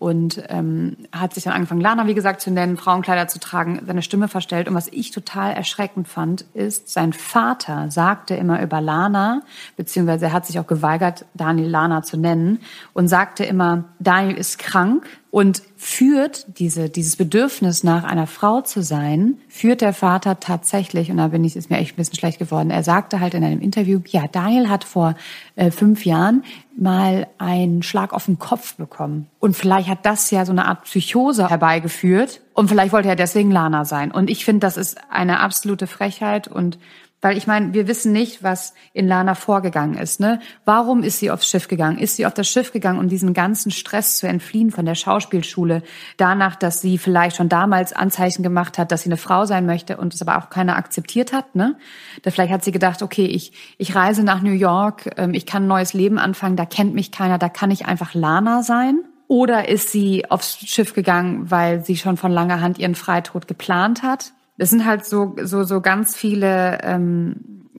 [0.02, 4.02] Und ähm, hat sich dann angefangen, Lana, wie gesagt, zu nennen, Frauenkleider zu tragen, seine
[4.02, 4.66] Stimme verstellt.
[4.66, 9.42] Und was ich total erschreckend fand, ist, sein Vater sagte immer über Lana,
[9.76, 12.58] beziehungsweise er hat sich auch geweigert, Daniel Lana zu nennen,
[12.94, 18.82] und sagte immer, Daniel ist krank, und führt diese, dieses Bedürfnis nach einer Frau zu
[18.82, 22.38] sein, führt der Vater tatsächlich, und da bin ich, ist mir echt ein bisschen schlecht
[22.38, 22.68] geworden.
[22.68, 25.14] Er sagte halt in einem Interview, ja, Daniel hat vor
[25.56, 26.44] äh, fünf Jahren
[26.76, 29.26] mal einen Schlag auf den Kopf bekommen.
[29.40, 32.42] Und vielleicht hat das ja so eine Art Psychose herbeigeführt.
[32.52, 34.10] Und vielleicht wollte er deswegen Lana sein.
[34.10, 36.78] Und ich finde, das ist eine absolute Frechheit und
[37.22, 40.18] weil ich meine, wir wissen nicht, was in Lana vorgegangen ist.
[40.18, 40.40] Ne?
[40.64, 41.98] Warum ist sie aufs Schiff gegangen?
[41.98, 45.82] Ist sie auf das Schiff gegangen, um diesen ganzen Stress zu entfliehen von der Schauspielschule?
[46.16, 49.96] Danach, dass sie vielleicht schon damals Anzeichen gemacht hat, dass sie eine Frau sein möchte
[49.96, 51.54] und es aber auch keiner akzeptiert hat.
[51.54, 51.76] Ne?
[52.22, 55.64] Da vielleicht hat sie gedacht, okay, ich, ich reise nach New York, ähm, ich kann
[55.64, 58.98] ein neues Leben anfangen, da kennt mich keiner, da kann ich einfach Lana sein.
[59.28, 64.02] Oder ist sie aufs Schiff gegangen, weil sie schon von langer Hand ihren Freitod geplant
[64.02, 64.32] hat?
[64.62, 67.34] Das sind halt so, so, so ganz viele, ähm,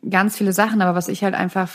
[0.10, 0.82] ganz viele Sachen.
[0.82, 1.70] Aber was ich halt einfach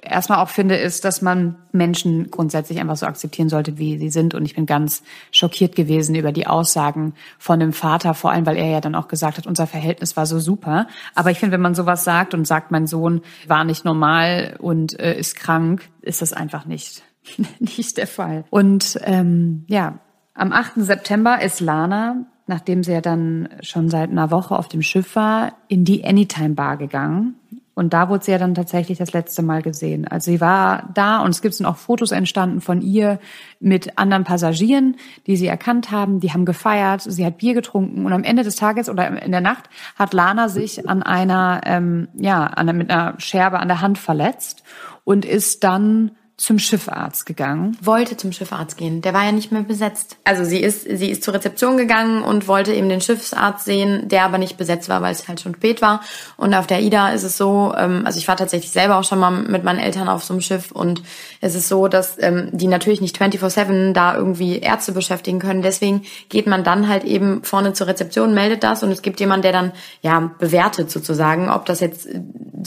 [0.00, 4.32] erstmal auch finde, ist, dass man Menschen grundsätzlich einfach so akzeptieren sollte, wie sie sind.
[4.32, 8.56] Und ich bin ganz schockiert gewesen über die Aussagen von dem Vater, vor allem, weil
[8.56, 10.86] er ja dann auch gesagt hat, unser Verhältnis war so super.
[11.14, 14.98] Aber ich finde, wenn man sowas sagt und sagt, mein Sohn war nicht normal und
[14.98, 17.02] äh, ist krank, ist das einfach nicht
[17.58, 18.46] nicht der Fall.
[18.48, 19.98] Und ähm, ja,
[20.32, 20.76] am 8.
[20.76, 25.52] September ist Lana, nachdem sie ja dann schon seit einer Woche auf dem Schiff war,
[25.68, 27.34] in die Anytime Bar gegangen.
[27.78, 30.08] Und da wurde sie ja dann tatsächlich das letzte Mal gesehen.
[30.08, 33.18] Also sie war da und es gibt dann auch Fotos entstanden von ihr
[33.60, 36.18] mit anderen Passagieren, die sie erkannt haben.
[36.20, 39.42] Die haben gefeiert, sie hat Bier getrunken und am Ende des Tages oder in der
[39.42, 43.98] Nacht hat Lana sich an einer, ähm, ja, an, mit einer Scherbe an der Hand
[43.98, 44.62] verletzt
[45.04, 47.78] und ist dann zum Schiffarzt gegangen.
[47.80, 49.00] Wollte zum Schiffarzt gehen.
[49.00, 50.18] Der war ja nicht mehr besetzt.
[50.22, 54.24] Also sie ist, sie ist zur Rezeption gegangen und wollte eben den Schiffsarzt sehen, der
[54.24, 56.02] aber nicht besetzt war, weil es halt schon spät war.
[56.36, 59.18] Und auf der Ida ist es so, ähm, also ich war tatsächlich selber auch schon
[59.18, 61.02] mal mit meinen Eltern auf so einem Schiff und
[61.40, 65.62] es ist so, dass ähm, die natürlich nicht 24-7 da irgendwie Ärzte beschäftigen können.
[65.62, 69.42] Deswegen geht man dann halt eben vorne zur Rezeption, meldet das und es gibt jemanden,
[69.42, 69.72] der dann
[70.02, 72.20] ja bewertet sozusagen, ob das jetzt äh,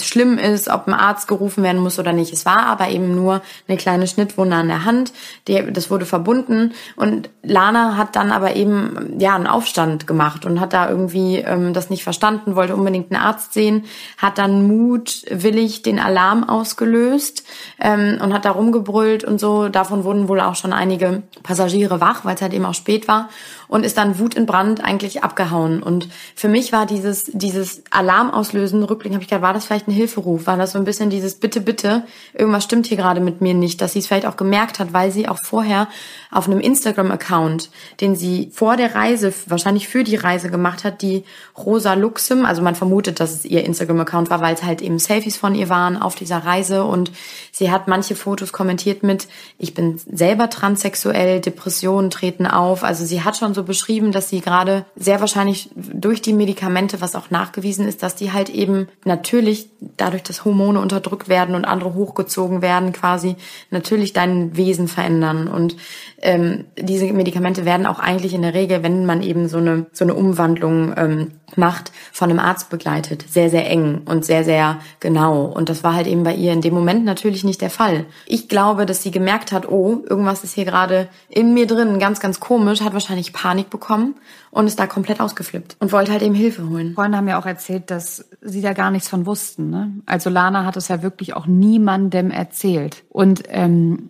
[0.05, 2.33] schlimm ist, ob ein Arzt gerufen werden muss oder nicht.
[2.33, 5.13] Es war aber eben nur eine kleine Schnittwunde an der Hand.
[5.47, 10.59] Die, das wurde verbunden und Lana hat dann aber eben ja einen Aufstand gemacht und
[10.59, 13.85] hat da irgendwie ähm, das nicht verstanden, wollte unbedingt einen Arzt sehen,
[14.17, 17.43] hat dann mutwillig den Alarm ausgelöst
[17.79, 19.69] ähm, und hat da rumgebrüllt und so.
[19.69, 23.29] Davon wurden wohl auch schon einige Passagiere wach, weil es halt eben auch spät war
[23.69, 25.81] und ist dann Wut in Brand eigentlich abgehauen.
[25.81, 29.87] Und für mich war dieses, dieses Alarm auslösen, rückblickend habe ich gedacht, war das vielleicht
[29.89, 30.47] ein Hilferuf?
[30.47, 33.81] War das so ein bisschen dieses Bitte, bitte, irgendwas stimmt hier gerade mit mir nicht,
[33.81, 35.87] dass sie es vielleicht auch gemerkt hat, weil sie auch vorher
[36.31, 37.69] auf einem Instagram-Account,
[38.01, 41.23] den sie vor der Reise, wahrscheinlich für die Reise gemacht hat, die
[41.57, 45.37] Rosa Luxem, also man vermutet, dass es ihr Instagram-Account war, weil es halt eben Selfies
[45.37, 47.11] von ihr waren auf dieser Reise und
[47.51, 53.23] sie hat manche Fotos kommentiert mit, ich bin selber transsexuell, Depressionen treten auf, also sie
[53.23, 57.87] hat schon so beschrieben, dass sie gerade sehr wahrscheinlich durch die Medikamente, was auch nachgewiesen
[57.87, 62.93] ist, dass die halt eben natürlich dadurch, dass Hormone unterdrückt werden und andere hochgezogen werden,
[62.93, 63.35] quasi
[63.69, 65.75] natürlich dein Wesen verändern und
[66.21, 70.03] ähm, diese Medikamente werden auch eigentlich in der Regel, wenn man eben so eine, so
[70.03, 73.25] eine Umwandlung ähm, macht, von einem Arzt begleitet.
[73.27, 75.45] Sehr, sehr eng und sehr, sehr genau.
[75.45, 78.05] Und das war halt eben bei ihr in dem Moment natürlich nicht der Fall.
[78.25, 82.19] Ich glaube, dass sie gemerkt hat, oh, irgendwas ist hier gerade in mir drin, ganz,
[82.19, 84.15] ganz komisch, hat wahrscheinlich Panik bekommen
[84.51, 86.93] und ist da komplett ausgeflippt und wollte halt eben Hilfe holen.
[86.93, 89.68] Freunde haben ja auch erzählt, dass sie da gar nichts von wussten.
[89.69, 89.93] Ne?
[90.05, 93.03] Also Lana hat es ja wirklich auch niemandem erzählt.
[93.09, 94.09] Und ähm,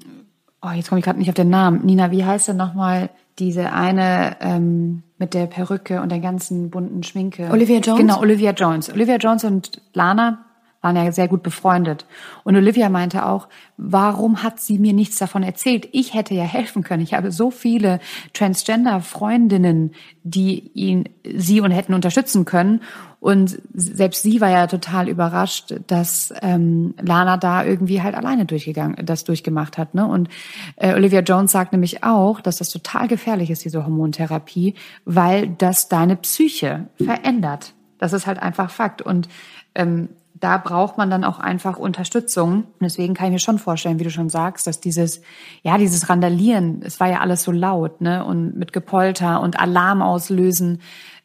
[0.62, 1.86] oh, jetzt komme ich gerade nicht auf den Namen.
[1.86, 7.04] Nina, wie heißt denn nochmal diese eine ähm, mit der Perücke und der ganzen bunten
[7.04, 7.50] Schminke?
[7.52, 8.00] Olivia Jones?
[8.00, 8.91] Genau, Olivia Jones.
[8.91, 10.45] Olivia Jones und Lana
[10.82, 12.06] waren ja sehr gut befreundet.
[12.44, 15.89] Und Olivia meinte auch, warum hat sie mir nichts davon erzählt?
[15.92, 17.04] Ich hätte ja helfen können.
[17.04, 18.00] Ich habe so viele
[18.34, 19.92] Transgender-Freundinnen,
[20.24, 22.82] die ihn, sie und hätten unterstützen können.
[23.20, 29.06] Und selbst sie war ja total überrascht, dass ähm, Lana da irgendwie halt alleine durchgegangen,
[29.06, 29.94] das durchgemacht hat.
[29.94, 30.08] Ne?
[30.08, 30.30] Und
[30.78, 35.89] äh, Olivia Jones sagt nämlich auch, dass das total gefährlich ist, diese Hormontherapie, weil das
[35.89, 37.74] deine Psyche verändert.
[37.98, 39.02] Das ist halt einfach Fakt.
[39.02, 39.28] Und
[39.76, 40.08] ähm,
[40.39, 42.63] da braucht man dann auch einfach Unterstützung.
[42.63, 45.21] Und deswegen kann ich mir schon vorstellen, wie du schon sagst, dass dieses,
[45.63, 50.02] ja, dieses Randalieren, es war ja alles so laut, ne, und mit Gepolter und Alarm
[50.02, 50.82] auslösen,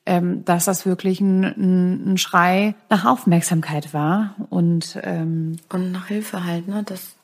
[0.07, 6.09] ähm, dass das wirklich ein, ein, ein Schrei nach Aufmerksamkeit war und ähm, und nach
[6.09, 6.83] Hilfe halt, ne?
[6.85, 7.17] Das,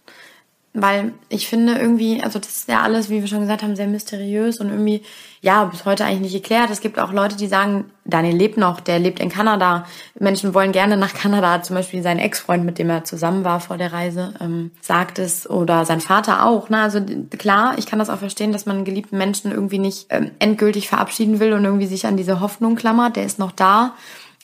[0.72, 3.88] weil ich finde irgendwie, also das ist ja alles, wie wir schon gesagt haben, sehr
[3.88, 5.02] mysteriös und irgendwie
[5.40, 6.70] ja bis heute eigentlich nicht geklärt.
[6.70, 9.84] Es gibt auch Leute, die sagen, Daniel lebt noch, der lebt in Kanada.
[10.18, 11.60] Menschen wollen gerne nach Kanada.
[11.62, 15.50] Zum Beispiel sein Ex-Freund, mit dem er zusammen war vor der Reise, ähm, sagt es
[15.50, 16.68] oder sein Vater auch.
[16.68, 16.80] Ne?
[16.80, 17.00] Also
[17.36, 21.40] klar, ich kann das auch verstehen, dass man geliebten Menschen irgendwie nicht ähm, endgültig verabschieden
[21.40, 23.16] will und irgendwie sich an diese Hoffnung klammert.
[23.16, 23.94] Der ist noch da.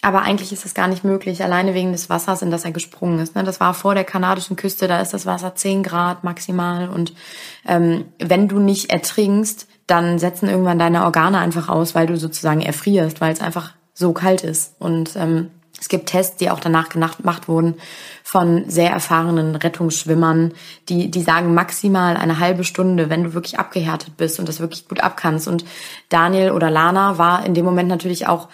[0.07, 3.19] Aber eigentlich ist es gar nicht möglich, alleine wegen des Wassers, in das er gesprungen
[3.19, 3.35] ist.
[3.35, 3.43] Ne?
[3.43, 6.89] Das war vor der kanadischen Küste, da ist das Wasser 10 Grad maximal.
[6.89, 7.13] Und
[7.67, 12.61] ähm, wenn du nicht ertrinkst, dann setzen irgendwann deine Organe einfach aus, weil du sozusagen
[12.61, 14.77] erfrierst, weil es einfach so kalt ist.
[14.79, 17.75] Und ähm, es gibt Tests, die auch danach gemacht wurden
[18.23, 20.53] von sehr erfahrenen Rettungsschwimmern,
[20.89, 24.87] die, die sagen maximal eine halbe Stunde, wenn du wirklich abgehärtet bist und das wirklich
[24.87, 25.49] gut abkannst.
[25.49, 25.65] Und
[26.11, 28.49] Daniel oder Lana war in dem Moment natürlich auch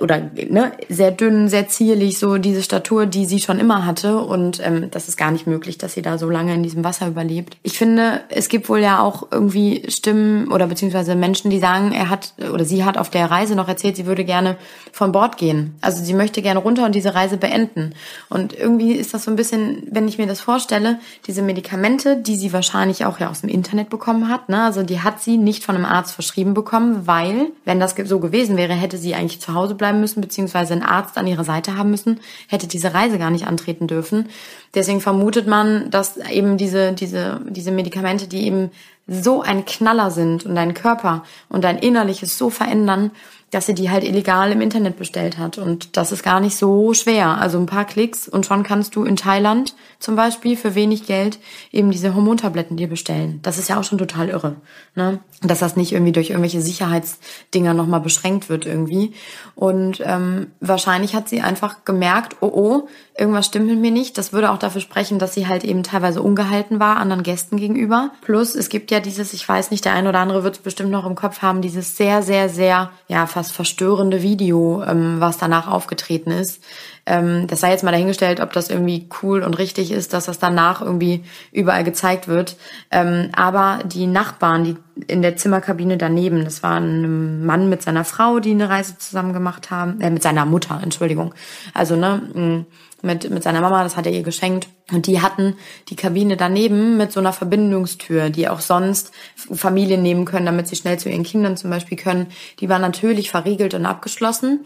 [0.00, 4.18] oder ne, sehr dünn, sehr zierlich, so diese Statur, die sie schon immer hatte.
[4.18, 7.06] Und ähm, das ist gar nicht möglich, dass sie da so lange in diesem Wasser
[7.06, 7.56] überlebt.
[7.62, 12.10] Ich finde, es gibt wohl ja auch irgendwie Stimmen oder beziehungsweise Menschen, die sagen, er
[12.10, 14.56] hat oder sie hat auf der Reise noch erzählt, sie würde gerne
[14.90, 15.76] von Bord gehen.
[15.80, 17.94] Also sie möchte gerne runter und diese Reise beenden.
[18.28, 22.34] Und irgendwie ist das so ein bisschen, wenn ich mir das vorstelle, diese Medikamente, die
[22.34, 24.64] sie wahrscheinlich auch ja aus dem Internet bekommen hat, ne?
[24.64, 28.56] also die hat sie nicht von einem Arzt verschrieben bekommen, weil, wenn das so gewesen
[28.56, 31.90] wäre, hätte sie eigentlich zu Hause bleiben müssen, beziehungsweise einen Arzt an ihrer Seite haben
[31.90, 34.28] müssen, hätte diese Reise gar nicht antreten dürfen.
[34.74, 38.70] Deswegen vermutet man, dass eben diese, diese, diese Medikamente, die eben
[39.08, 43.12] so ein Knaller sind und dein Körper und dein Innerliches so verändern,
[43.50, 45.56] dass sie die halt illegal im Internet bestellt hat.
[45.56, 47.38] Und das ist gar nicht so schwer.
[47.40, 51.38] Also ein paar Klicks und schon kannst du in Thailand zum Beispiel für wenig Geld
[51.70, 53.38] eben diese Hormontabletten dir bestellen.
[53.42, 54.56] Das ist ja auch schon total irre.
[54.96, 55.20] Ne?
[55.42, 59.12] Dass das nicht irgendwie durch irgendwelche Sicherheitsdinger nochmal beschränkt wird irgendwie.
[59.54, 64.18] Und ähm, wahrscheinlich hat sie einfach gemerkt, oh oh, irgendwas stimmt mit mir nicht.
[64.18, 68.10] Das würde auch dafür sprechen, dass sie halt eben teilweise ungehalten war anderen Gästen gegenüber.
[68.22, 70.90] Plus, es gibt ja dieses, ich weiß nicht, der eine oder andere wird es bestimmt
[70.90, 75.68] noch im Kopf haben, dieses sehr, sehr, sehr, ja, fast verstörende Video, ähm, was danach
[75.68, 76.64] aufgetreten ist.
[77.04, 80.38] Ähm, das sei jetzt mal dahingestellt, ob das irgendwie cool und richtig ist, dass das
[80.38, 81.22] danach irgendwie
[81.52, 82.56] überall gezeigt wird.
[82.90, 88.06] Ähm, aber die Nachbarn, die in der Zimmerkabine daneben, das war ein Mann mit seiner
[88.06, 91.34] Frau, die eine Reise zusammen gemacht haben, äh, mit seiner Mutter, Entschuldigung.
[91.74, 92.64] Also, ne,
[93.02, 94.68] mit, mit seiner Mama, das hat er ihr geschenkt.
[94.92, 95.56] Und die hatten
[95.88, 100.76] die Kabine daneben mit so einer Verbindungstür, die auch sonst Familien nehmen können, damit sie
[100.76, 102.28] schnell zu ihren Kindern zum Beispiel können.
[102.60, 104.64] Die war natürlich verriegelt und abgeschlossen.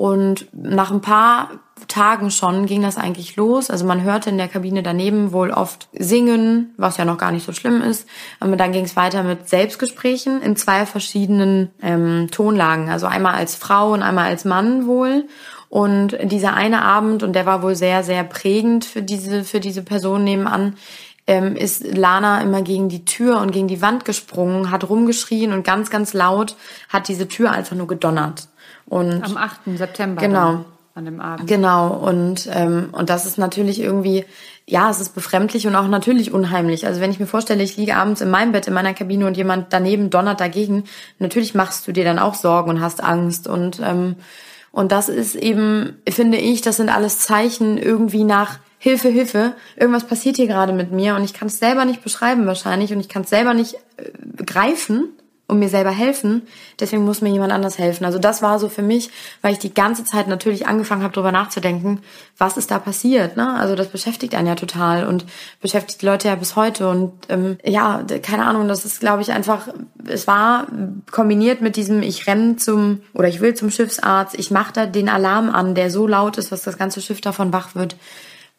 [0.00, 1.50] Und nach ein paar
[1.86, 3.70] Tagen schon ging das eigentlich los.
[3.70, 7.44] Also man hörte in der Kabine daneben wohl oft singen, was ja noch gar nicht
[7.44, 8.08] so schlimm ist.
[8.38, 12.88] Aber dann ging es weiter mit Selbstgesprächen in zwei verschiedenen ähm, Tonlagen.
[12.88, 15.26] Also einmal als Frau und einmal als Mann wohl.
[15.70, 19.82] Und dieser eine Abend, und der war wohl sehr, sehr prägend für diese, für diese
[19.82, 20.74] Person nebenan,
[21.28, 25.62] ähm, ist Lana immer gegen die Tür und gegen die Wand gesprungen, hat rumgeschrien und
[25.62, 26.56] ganz, ganz laut
[26.88, 28.48] hat diese Tür einfach nur gedonnert.
[28.86, 29.60] Und Am 8.
[29.76, 30.20] September.
[30.20, 30.64] Genau.
[30.96, 31.46] An dem Abend.
[31.46, 31.94] Genau.
[31.94, 34.24] Und, ähm, und das ist natürlich irgendwie,
[34.66, 36.84] ja, es ist befremdlich und auch natürlich unheimlich.
[36.84, 39.36] Also wenn ich mir vorstelle, ich liege abends in meinem Bett in meiner Kabine und
[39.36, 40.82] jemand daneben donnert dagegen,
[41.20, 44.16] natürlich machst du dir dann auch Sorgen und hast Angst und ähm,
[44.72, 49.54] und das ist eben, finde ich, das sind alles Zeichen irgendwie nach Hilfe, Hilfe.
[49.76, 53.00] Irgendwas passiert hier gerade mit mir und ich kann es selber nicht beschreiben wahrscheinlich und
[53.00, 55.10] ich kann es selber nicht äh, begreifen
[55.50, 56.42] und mir selber helfen.
[56.78, 58.04] Deswegen muss mir jemand anders helfen.
[58.04, 59.10] Also das war so für mich,
[59.42, 62.00] weil ich die ganze Zeit natürlich angefangen habe, darüber nachzudenken,
[62.38, 63.36] was ist da passiert.
[63.36, 63.54] Ne?
[63.58, 65.26] Also das beschäftigt einen ja total und
[65.60, 66.88] beschäftigt die Leute ja bis heute.
[66.88, 69.68] Und ähm, ja, keine Ahnung, das ist, glaube ich, einfach,
[70.06, 70.68] es war
[71.10, 75.08] kombiniert mit diesem, ich renne zum, oder ich will zum Schiffsarzt, ich mache da den
[75.08, 77.96] Alarm an, der so laut ist, dass das ganze Schiff davon wach wird.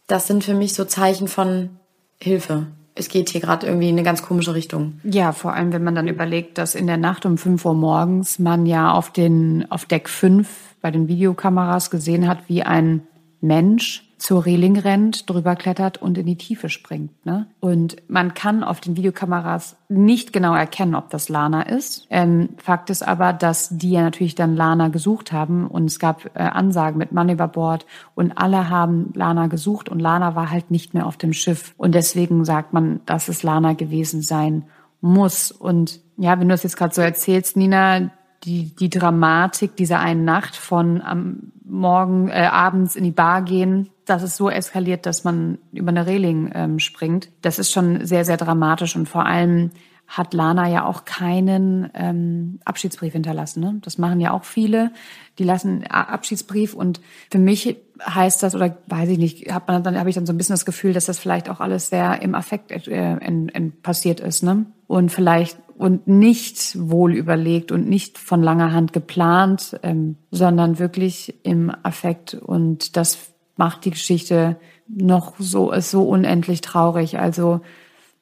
[0.08, 1.78] Das sind für mich so Zeichen von
[2.20, 5.00] Hilfe es geht hier gerade irgendwie in eine ganz komische Richtung.
[5.04, 8.40] Ja, vor allem, wenn man dann überlegt, dass in der Nacht um 5 Uhr morgens
[8.40, 10.48] man ja auf den, auf Deck 5
[10.82, 13.02] bei den Videokameras gesehen hat, wie ein
[13.42, 17.26] Mensch zur Reling rennt, drüber klettert und in die Tiefe springt.
[17.26, 17.48] Ne?
[17.60, 22.06] Und man kann auf den Videokameras nicht genau erkennen, ob das Lana ist.
[22.12, 26.26] Ähm, Fakt ist aber, dass die ja natürlich dann Lana gesucht haben und es gab
[26.36, 30.70] äh, Ansagen mit Mann über Bord und alle haben Lana gesucht und Lana war halt
[30.70, 31.74] nicht mehr auf dem Schiff.
[31.78, 34.66] Und deswegen sagt man, dass es Lana gewesen sein
[35.02, 35.52] muss.
[35.52, 38.12] Und ja, wenn du das jetzt gerade so erzählst, Nina,
[38.44, 43.90] die, die Dramatik dieser einen Nacht von am Morgen, äh, abends in die Bar gehen,
[44.06, 47.30] dass es so eskaliert, dass man über eine Reling ähm, springt.
[47.42, 49.72] Das ist schon sehr, sehr dramatisch und vor allem
[50.12, 53.62] hat Lana ja auch keinen ähm, Abschiedsbrief hinterlassen.
[53.62, 53.80] Ne?
[53.82, 54.92] Das machen ja auch viele.
[55.40, 57.00] Die lassen Abschiedsbrief und
[57.32, 60.34] für mich heißt das oder weiß ich nicht, hat man dann habe ich dann so
[60.34, 63.72] ein bisschen das Gefühl, dass das vielleicht auch alles sehr im Affekt äh, in, in
[63.82, 64.66] passiert ist, ne?
[64.88, 71.36] Und vielleicht und nicht wohl überlegt und nicht von langer Hand geplant, ähm, sondern wirklich
[71.44, 73.18] im Affekt und das
[73.56, 77.18] macht die Geschichte noch so, ist so unendlich traurig.
[77.18, 77.62] Also,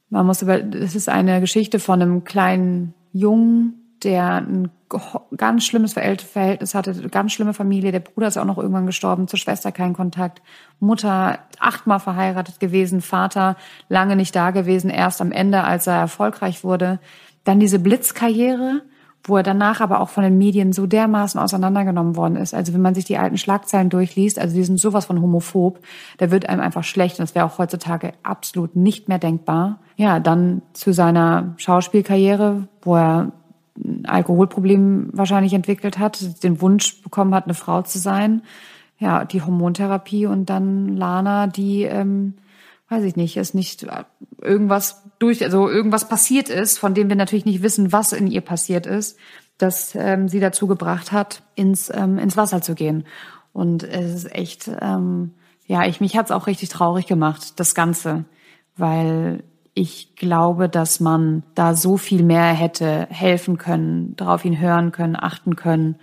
[0.09, 4.71] man muss über, es ist eine Geschichte von einem kleinen Jungen, der ein
[5.37, 7.91] ganz schlimmes Verhältnis hatte, ganz schlimme Familie.
[7.91, 10.41] Der Bruder ist auch noch irgendwann gestorben, zur Schwester kein Kontakt.
[10.79, 13.55] Mutter achtmal verheiratet gewesen, Vater
[13.87, 16.99] lange nicht da gewesen, erst am Ende, als er erfolgreich wurde.
[17.43, 18.81] Dann diese Blitzkarriere,
[19.23, 22.53] wo er danach aber auch von den Medien so dermaßen auseinandergenommen worden ist.
[22.53, 25.79] Also wenn man sich die alten Schlagzeilen durchliest, also die sind sowas von homophob,
[26.17, 29.79] da wird einem einfach schlecht und das wäre auch heutzutage absolut nicht mehr denkbar.
[29.97, 33.31] Ja, dann zu seiner Schauspielkarriere, wo er
[33.77, 38.41] ein Alkoholproblem wahrscheinlich entwickelt hat, den Wunsch bekommen hat, eine Frau zu sein.
[38.97, 42.33] Ja, die Hormontherapie und dann Lana, die, ähm,
[42.89, 43.85] weiß ich nicht, ist nicht
[44.41, 48.41] irgendwas durch, also irgendwas passiert ist, von dem wir natürlich nicht wissen, was in ihr
[48.41, 49.17] passiert ist,
[49.57, 53.05] dass ähm, sie dazu gebracht hat, ins, ähm, ins Wasser zu gehen.
[53.53, 55.33] Und es ist echt, ähm,
[55.67, 58.25] ja, ich mich hat's auch richtig traurig gemacht, das Ganze,
[58.75, 64.91] weil ich glaube, dass man da so viel mehr hätte helfen können, darauf ihn hören
[64.91, 65.97] können, achten können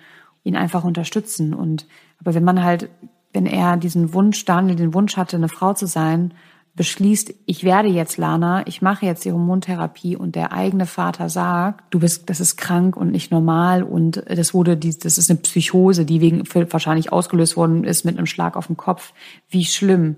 [0.45, 1.53] ihn einfach unterstützen.
[1.53, 1.87] Und
[2.21, 2.89] aber wenn man halt,
[3.33, 6.33] wenn er diesen Wunsch, Daniel den Wunsch hatte, eine Frau zu sein,
[6.77, 11.85] beschließt, ich werde jetzt Lana, ich mache jetzt die Hormontherapie und der eigene Vater sagt,
[11.91, 16.05] du bist, das ist krank und nicht normal und das wurde, das ist eine Psychose,
[16.05, 19.15] die wegen wahrscheinlich ausgelöst worden ist mit einem Schlag auf den Kopf.
[19.49, 20.17] Wie schlimm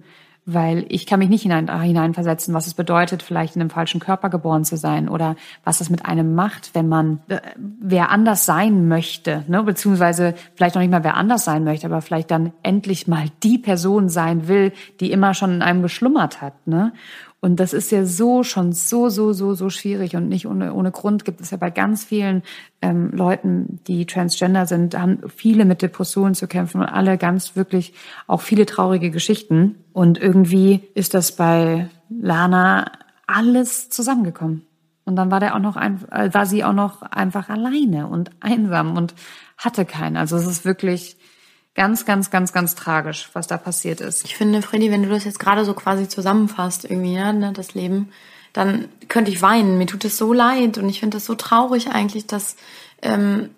[0.50, 4.30] weil ich kann mich nicht hinein, hineinversetzen, was es bedeutet, vielleicht in einem falschen Körper
[4.30, 8.88] geboren zu sein oder was das mit einem macht, wenn man äh, wer anders sein
[8.88, 9.62] möchte, ne?
[9.62, 13.58] beziehungsweise vielleicht noch nicht mal wer anders sein möchte, aber vielleicht dann endlich mal die
[13.58, 16.66] Person sein will, die immer schon in einem geschlummert hat.
[16.66, 16.92] Ne?
[17.40, 20.90] Und das ist ja so schon so, so, so, so schwierig und nicht ohne, ohne
[20.90, 22.42] Grund gibt es ja bei ganz vielen
[22.82, 27.94] ähm, Leuten, die transgender sind, haben viele mit Depressionen zu kämpfen und alle ganz wirklich
[28.26, 29.76] auch viele traurige Geschichten.
[29.92, 32.90] Und irgendwie ist das bei Lana
[33.28, 34.62] alles zusammengekommen.
[35.04, 38.30] Und dann war der auch noch ein, äh, war sie auch noch einfach alleine und
[38.40, 39.14] einsam und
[39.56, 40.16] hatte keinen.
[40.16, 41.17] Also es ist wirklich
[41.78, 44.24] ganz, ganz, ganz, ganz tragisch, was da passiert ist.
[44.24, 47.74] Ich finde, Freddy, wenn du das jetzt gerade so quasi zusammenfasst, irgendwie, ja, ne, das
[47.74, 48.08] Leben,
[48.52, 49.78] dann könnte ich weinen.
[49.78, 52.56] Mir tut es so leid und ich finde es so traurig eigentlich, dass
[53.00, 53.50] ähm,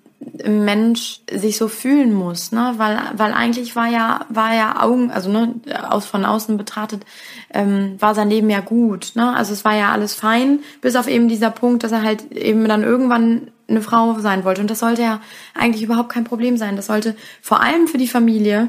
[0.44, 2.74] ein Mensch sich so fühlen muss, ne?
[2.76, 5.54] Weil, weil eigentlich war ja, war ja Augen, also ne,
[5.88, 7.06] aus von außen betrachtet,
[7.54, 9.34] ähm, war sein Leben ja gut, ne?
[9.34, 12.68] Also es war ja alles fein, bis auf eben dieser Punkt, dass er halt eben
[12.68, 14.60] dann irgendwann eine Frau sein wollte.
[14.60, 15.20] Und das sollte ja
[15.54, 16.76] eigentlich überhaupt kein Problem sein.
[16.76, 18.68] Das sollte vor allem für die Familie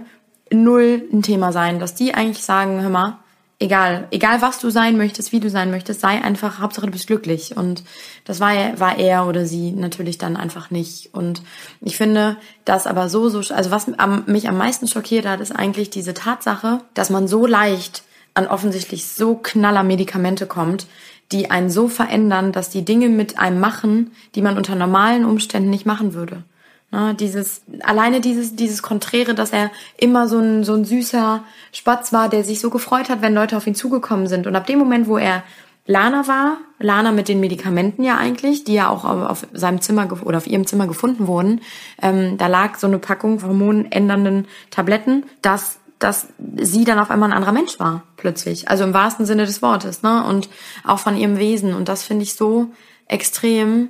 [0.52, 3.20] null ein Thema sein, dass die eigentlich sagen, hör mal,
[3.62, 7.08] egal, egal was du sein möchtest, wie du sein möchtest, sei einfach, Hauptsache du bist
[7.08, 7.56] glücklich.
[7.56, 7.84] Und
[8.26, 11.14] das war, war er oder sie natürlich dann einfach nicht.
[11.14, 11.44] Und
[11.80, 13.88] ich finde das aber so, so, also was
[14.26, 19.08] mich am meisten schockiert hat, ist eigentlich diese Tatsache, dass man so leicht an offensichtlich
[19.08, 20.88] so knaller Medikamente kommt,
[21.32, 25.70] die einen so verändern, dass die Dinge mit einem machen, die man unter normalen Umständen
[25.70, 26.44] nicht machen würde.
[26.92, 32.12] Ne, dieses, alleine dieses, dieses Konträre, dass er immer so ein, so ein süßer Spatz
[32.12, 34.46] war, der sich so gefreut hat, wenn Leute auf ihn zugekommen sind.
[34.46, 35.44] Und ab dem Moment, wo er
[35.86, 40.38] Lana war, Lana mit den Medikamenten ja eigentlich, die ja auch auf seinem Zimmer oder
[40.38, 41.62] auf ihrem Zimmer gefunden wurden,
[42.02, 46.28] ähm, da lag so eine Packung hormonändernden Tabletten, dass dass
[46.58, 48.68] sie dann auf einmal ein anderer Mensch war, plötzlich.
[48.70, 50.24] Also im wahrsten Sinne des Wortes, ne?
[50.24, 50.50] Und
[50.84, 51.74] auch von ihrem Wesen.
[51.74, 52.72] Und das finde ich so
[53.08, 53.90] extrem.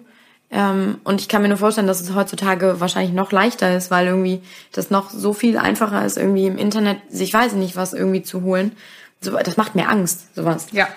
[0.52, 4.08] Ähm, und ich kann mir nur vorstellen, dass es heutzutage wahrscheinlich noch leichter ist, weil
[4.08, 4.42] irgendwie
[4.74, 8.42] das noch so viel einfacher ist, irgendwie im Internet, ich weiß nicht, was irgendwie zu
[8.42, 8.74] holen.
[9.22, 10.68] So, das macht mir Angst, sowas.
[10.72, 10.88] Ja,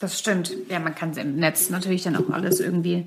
[0.00, 0.52] das stimmt.
[0.68, 3.06] Ja, man kann im Netz natürlich dann auch alles irgendwie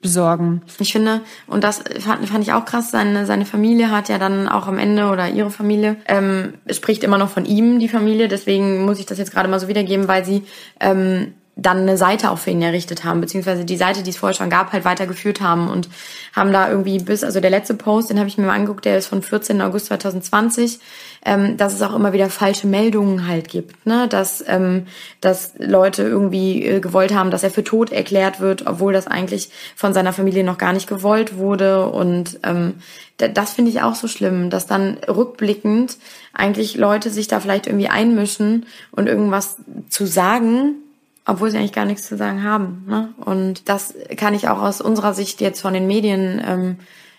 [0.00, 0.62] besorgen.
[0.78, 4.48] Ich finde, und das fand, fand ich auch krass, seine, seine Familie hat ja dann
[4.48, 8.84] auch am Ende oder ihre Familie, ähm, spricht immer noch von ihm, die Familie, deswegen
[8.84, 10.44] muss ich das jetzt gerade mal so wiedergeben, weil sie
[10.78, 14.34] ähm, dann eine Seite auch für ihn errichtet haben, beziehungsweise die Seite, die es vorher
[14.34, 15.88] schon gab, halt weitergeführt haben und
[16.34, 18.96] haben da irgendwie bis, also der letzte Post, den habe ich mir mal angeguckt, der
[18.96, 19.60] ist von 14.
[19.60, 20.78] August 2020,
[21.26, 24.86] ähm, dass es auch immer wieder falsche Meldungen halt gibt, ne, dass, ähm,
[25.20, 29.50] dass Leute irgendwie äh, gewollt haben, dass er für tot erklärt wird, obwohl das eigentlich
[29.74, 32.74] von seiner Familie noch gar nicht gewollt wurde und ähm,
[33.16, 35.98] das finde ich auch so schlimm, dass dann rückblickend
[36.32, 39.56] eigentlich Leute sich da vielleicht irgendwie einmischen und irgendwas
[39.88, 40.76] zu sagen,
[41.28, 42.84] obwohl sie eigentlich gar nichts zu sagen haben.
[42.88, 43.10] Ne?
[43.24, 46.76] Und das kann ich auch aus unserer Sicht jetzt von den Medien ähm,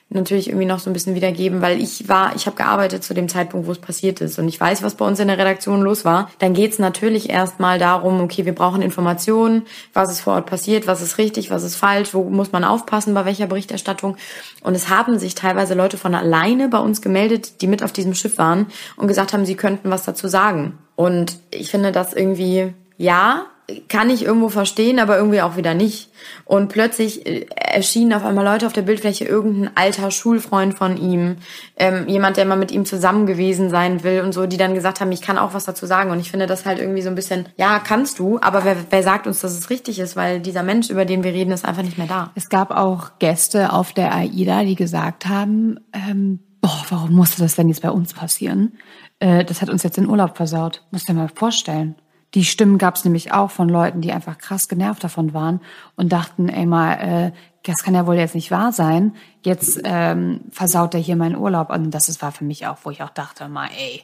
[0.10, 3.30] natürlich irgendwie noch so ein bisschen wiedergeben, weil ich war, ich habe gearbeitet zu dem
[3.30, 6.06] Zeitpunkt, wo es passiert ist und ich weiß, was bei uns in der Redaktion los
[6.06, 6.32] war.
[6.40, 11.04] Dann geht's natürlich erstmal darum, okay, wir brauchen Informationen, was ist vor Ort passiert, was
[11.04, 14.18] ist richtig, was ist falsch, wo muss man aufpassen, bei welcher Berichterstattung.
[14.64, 18.16] Und es haben sich teilweise Leute von alleine bei uns gemeldet, die mit auf diesem
[18.16, 18.66] Schiff waren
[18.98, 20.80] und gesagt haben, sie könnten was dazu sagen.
[20.96, 23.46] Und ich finde das irgendwie, ja,
[23.88, 26.10] kann ich irgendwo verstehen, aber irgendwie auch wieder nicht.
[26.46, 31.38] Und plötzlich äh, erschienen auf einmal Leute auf der Bildfläche, irgendein alter Schulfreund von ihm,
[31.78, 35.02] ähm, jemand, der mal mit ihm zusammen gewesen sein will und so, die dann gesagt
[35.02, 36.12] haben, ich kann auch was dazu sagen.
[36.12, 39.04] Und ich finde das halt irgendwie so ein bisschen, ja, kannst du, aber wer, wer
[39.04, 41.84] sagt uns, dass es richtig ist, weil dieser Mensch, über den wir reden, ist einfach
[41.84, 42.32] nicht mehr da.
[42.36, 47.56] Es gab auch Gäste auf der AIDA, die gesagt haben, ähm, boah, warum musste das
[47.56, 48.74] denn jetzt bei uns passieren?
[49.20, 50.84] Äh, das hat uns jetzt den Urlaub versaut.
[50.92, 51.96] Musst dir mal vorstellen.
[52.36, 55.62] Die Stimmen gab es nämlich auch von Leuten, die einfach krass genervt davon waren
[55.96, 57.32] und dachten, ey mal, äh,
[57.64, 59.16] das kann ja wohl jetzt nicht wahr sein.
[59.42, 61.70] Jetzt ähm, versaut er hier meinen Urlaub.
[61.70, 64.04] Und das war für mich auch, wo ich auch dachte, mal, ey,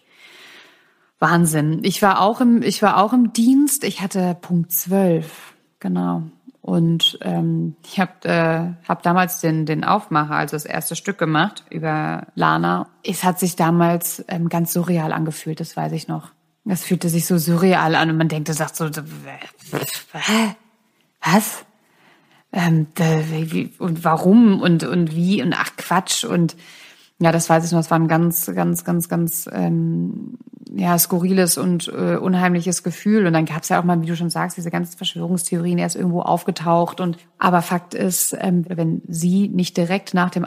[1.20, 1.82] Wahnsinn.
[1.84, 3.84] Ich war auch im, ich war auch im Dienst.
[3.84, 6.24] Ich hatte Punkt 12, genau.
[6.62, 11.64] Und ähm, ich habe äh, hab damals den, den Aufmacher, also das erste Stück gemacht
[11.70, 12.88] über Lana.
[13.04, 16.32] Es hat sich damals ähm, ganz surreal angefühlt, das weiß ich noch.
[16.66, 18.90] Das fühlte sich so surreal an und man denkt, er sagt so,
[21.22, 21.66] was?
[22.52, 22.88] Ähm,
[23.80, 26.56] und warum und, und wie und ach Quatsch und
[27.20, 27.80] Ja, das weiß ich noch.
[27.80, 30.38] Das war ein ganz, ganz, ganz, ganz ähm,
[30.74, 33.26] ja, skurriles und äh, unheimliches Gefühl.
[33.26, 35.96] Und dann gab es ja auch mal, wie du schon sagst, diese ganzen Verschwörungstheorien erst
[35.96, 37.00] irgendwo aufgetaucht.
[37.00, 40.46] Und aber Fakt ist, ähm, wenn sie nicht direkt nach dem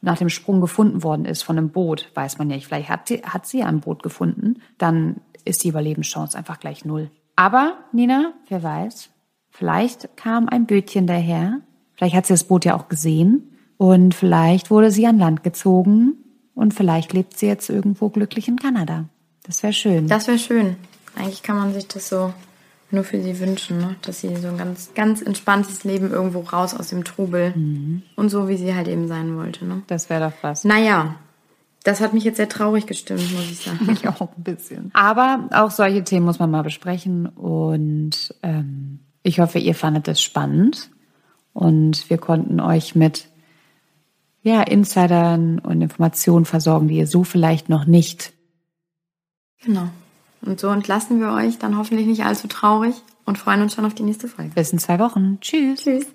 [0.00, 2.66] nach dem Sprung gefunden worden ist von einem Boot, weiß man ja nicht.
[2.66, 5.16] Vielleicht hat, sie, hat sie ein Boot gefunden, dann
[5.48, 7.10] ist die Überlebenschance einfach gleich null.
[7.36, 9.10] Aber Nina, wer weiß,
[9.50, 11.60] vielleicht kam ein Bötchen daher.
[11.94, 16.14] Vielleicht hat sie das Boot ja auch gesehen und vielleicht wurde sie an Land gezogen
[16.54, 19.06] und vielleicht lebt sie jetzt irgendwo glücklich in Kanada.
[19.44, 20.08] Das wäre schön.
[20.08, 20.76] Das wäre schön.
[21.16, 22.32] Eigentlich kann man sich das so
[22.90, 23.96] nur für sie wünschen, ne?
[24.02, 28.02] dass sie so ein ganz, ganz entspanntes Leben irgendwo raus aus dem Trubel mhm.
[28.16, 29.64] und so, wie sie halt eben sein wollte.
[29.66, 29.82] Ne?
[29.86, 30.64] Das wäre doch was.
[30.64, 31.16] Naja,
[31.88, 33.78] das hat mich jetzt sehr traurig gestimmt, muss ich sagen.
[33.86, 34.90] Mich auch ein bisschen.
[34.94, 40.22] Aber auch solche Themen muss man mal besprechen und ähm, ich hoffe, ihr fandet es
[40.22, 40.90] spannend
[41.52, 43.28] und wir konnten euch mit
[44.42, 48.32] ja, Insidern und Informationen versorgen, die ihr so vielleicht noch nicht
[49.62, 49.88] Genau.
[50.42, 53.94] Und so entlassen wir euch dann hoffentlich nicht allzu traurig und freuen uns schon auf
[53.94, 54.52] die nächste Folge.
[54.54, 55.38] Bis in zwei Wochen.
[55.40, 55.82] Tschüss.
[55.82, 56.06] Tschüss.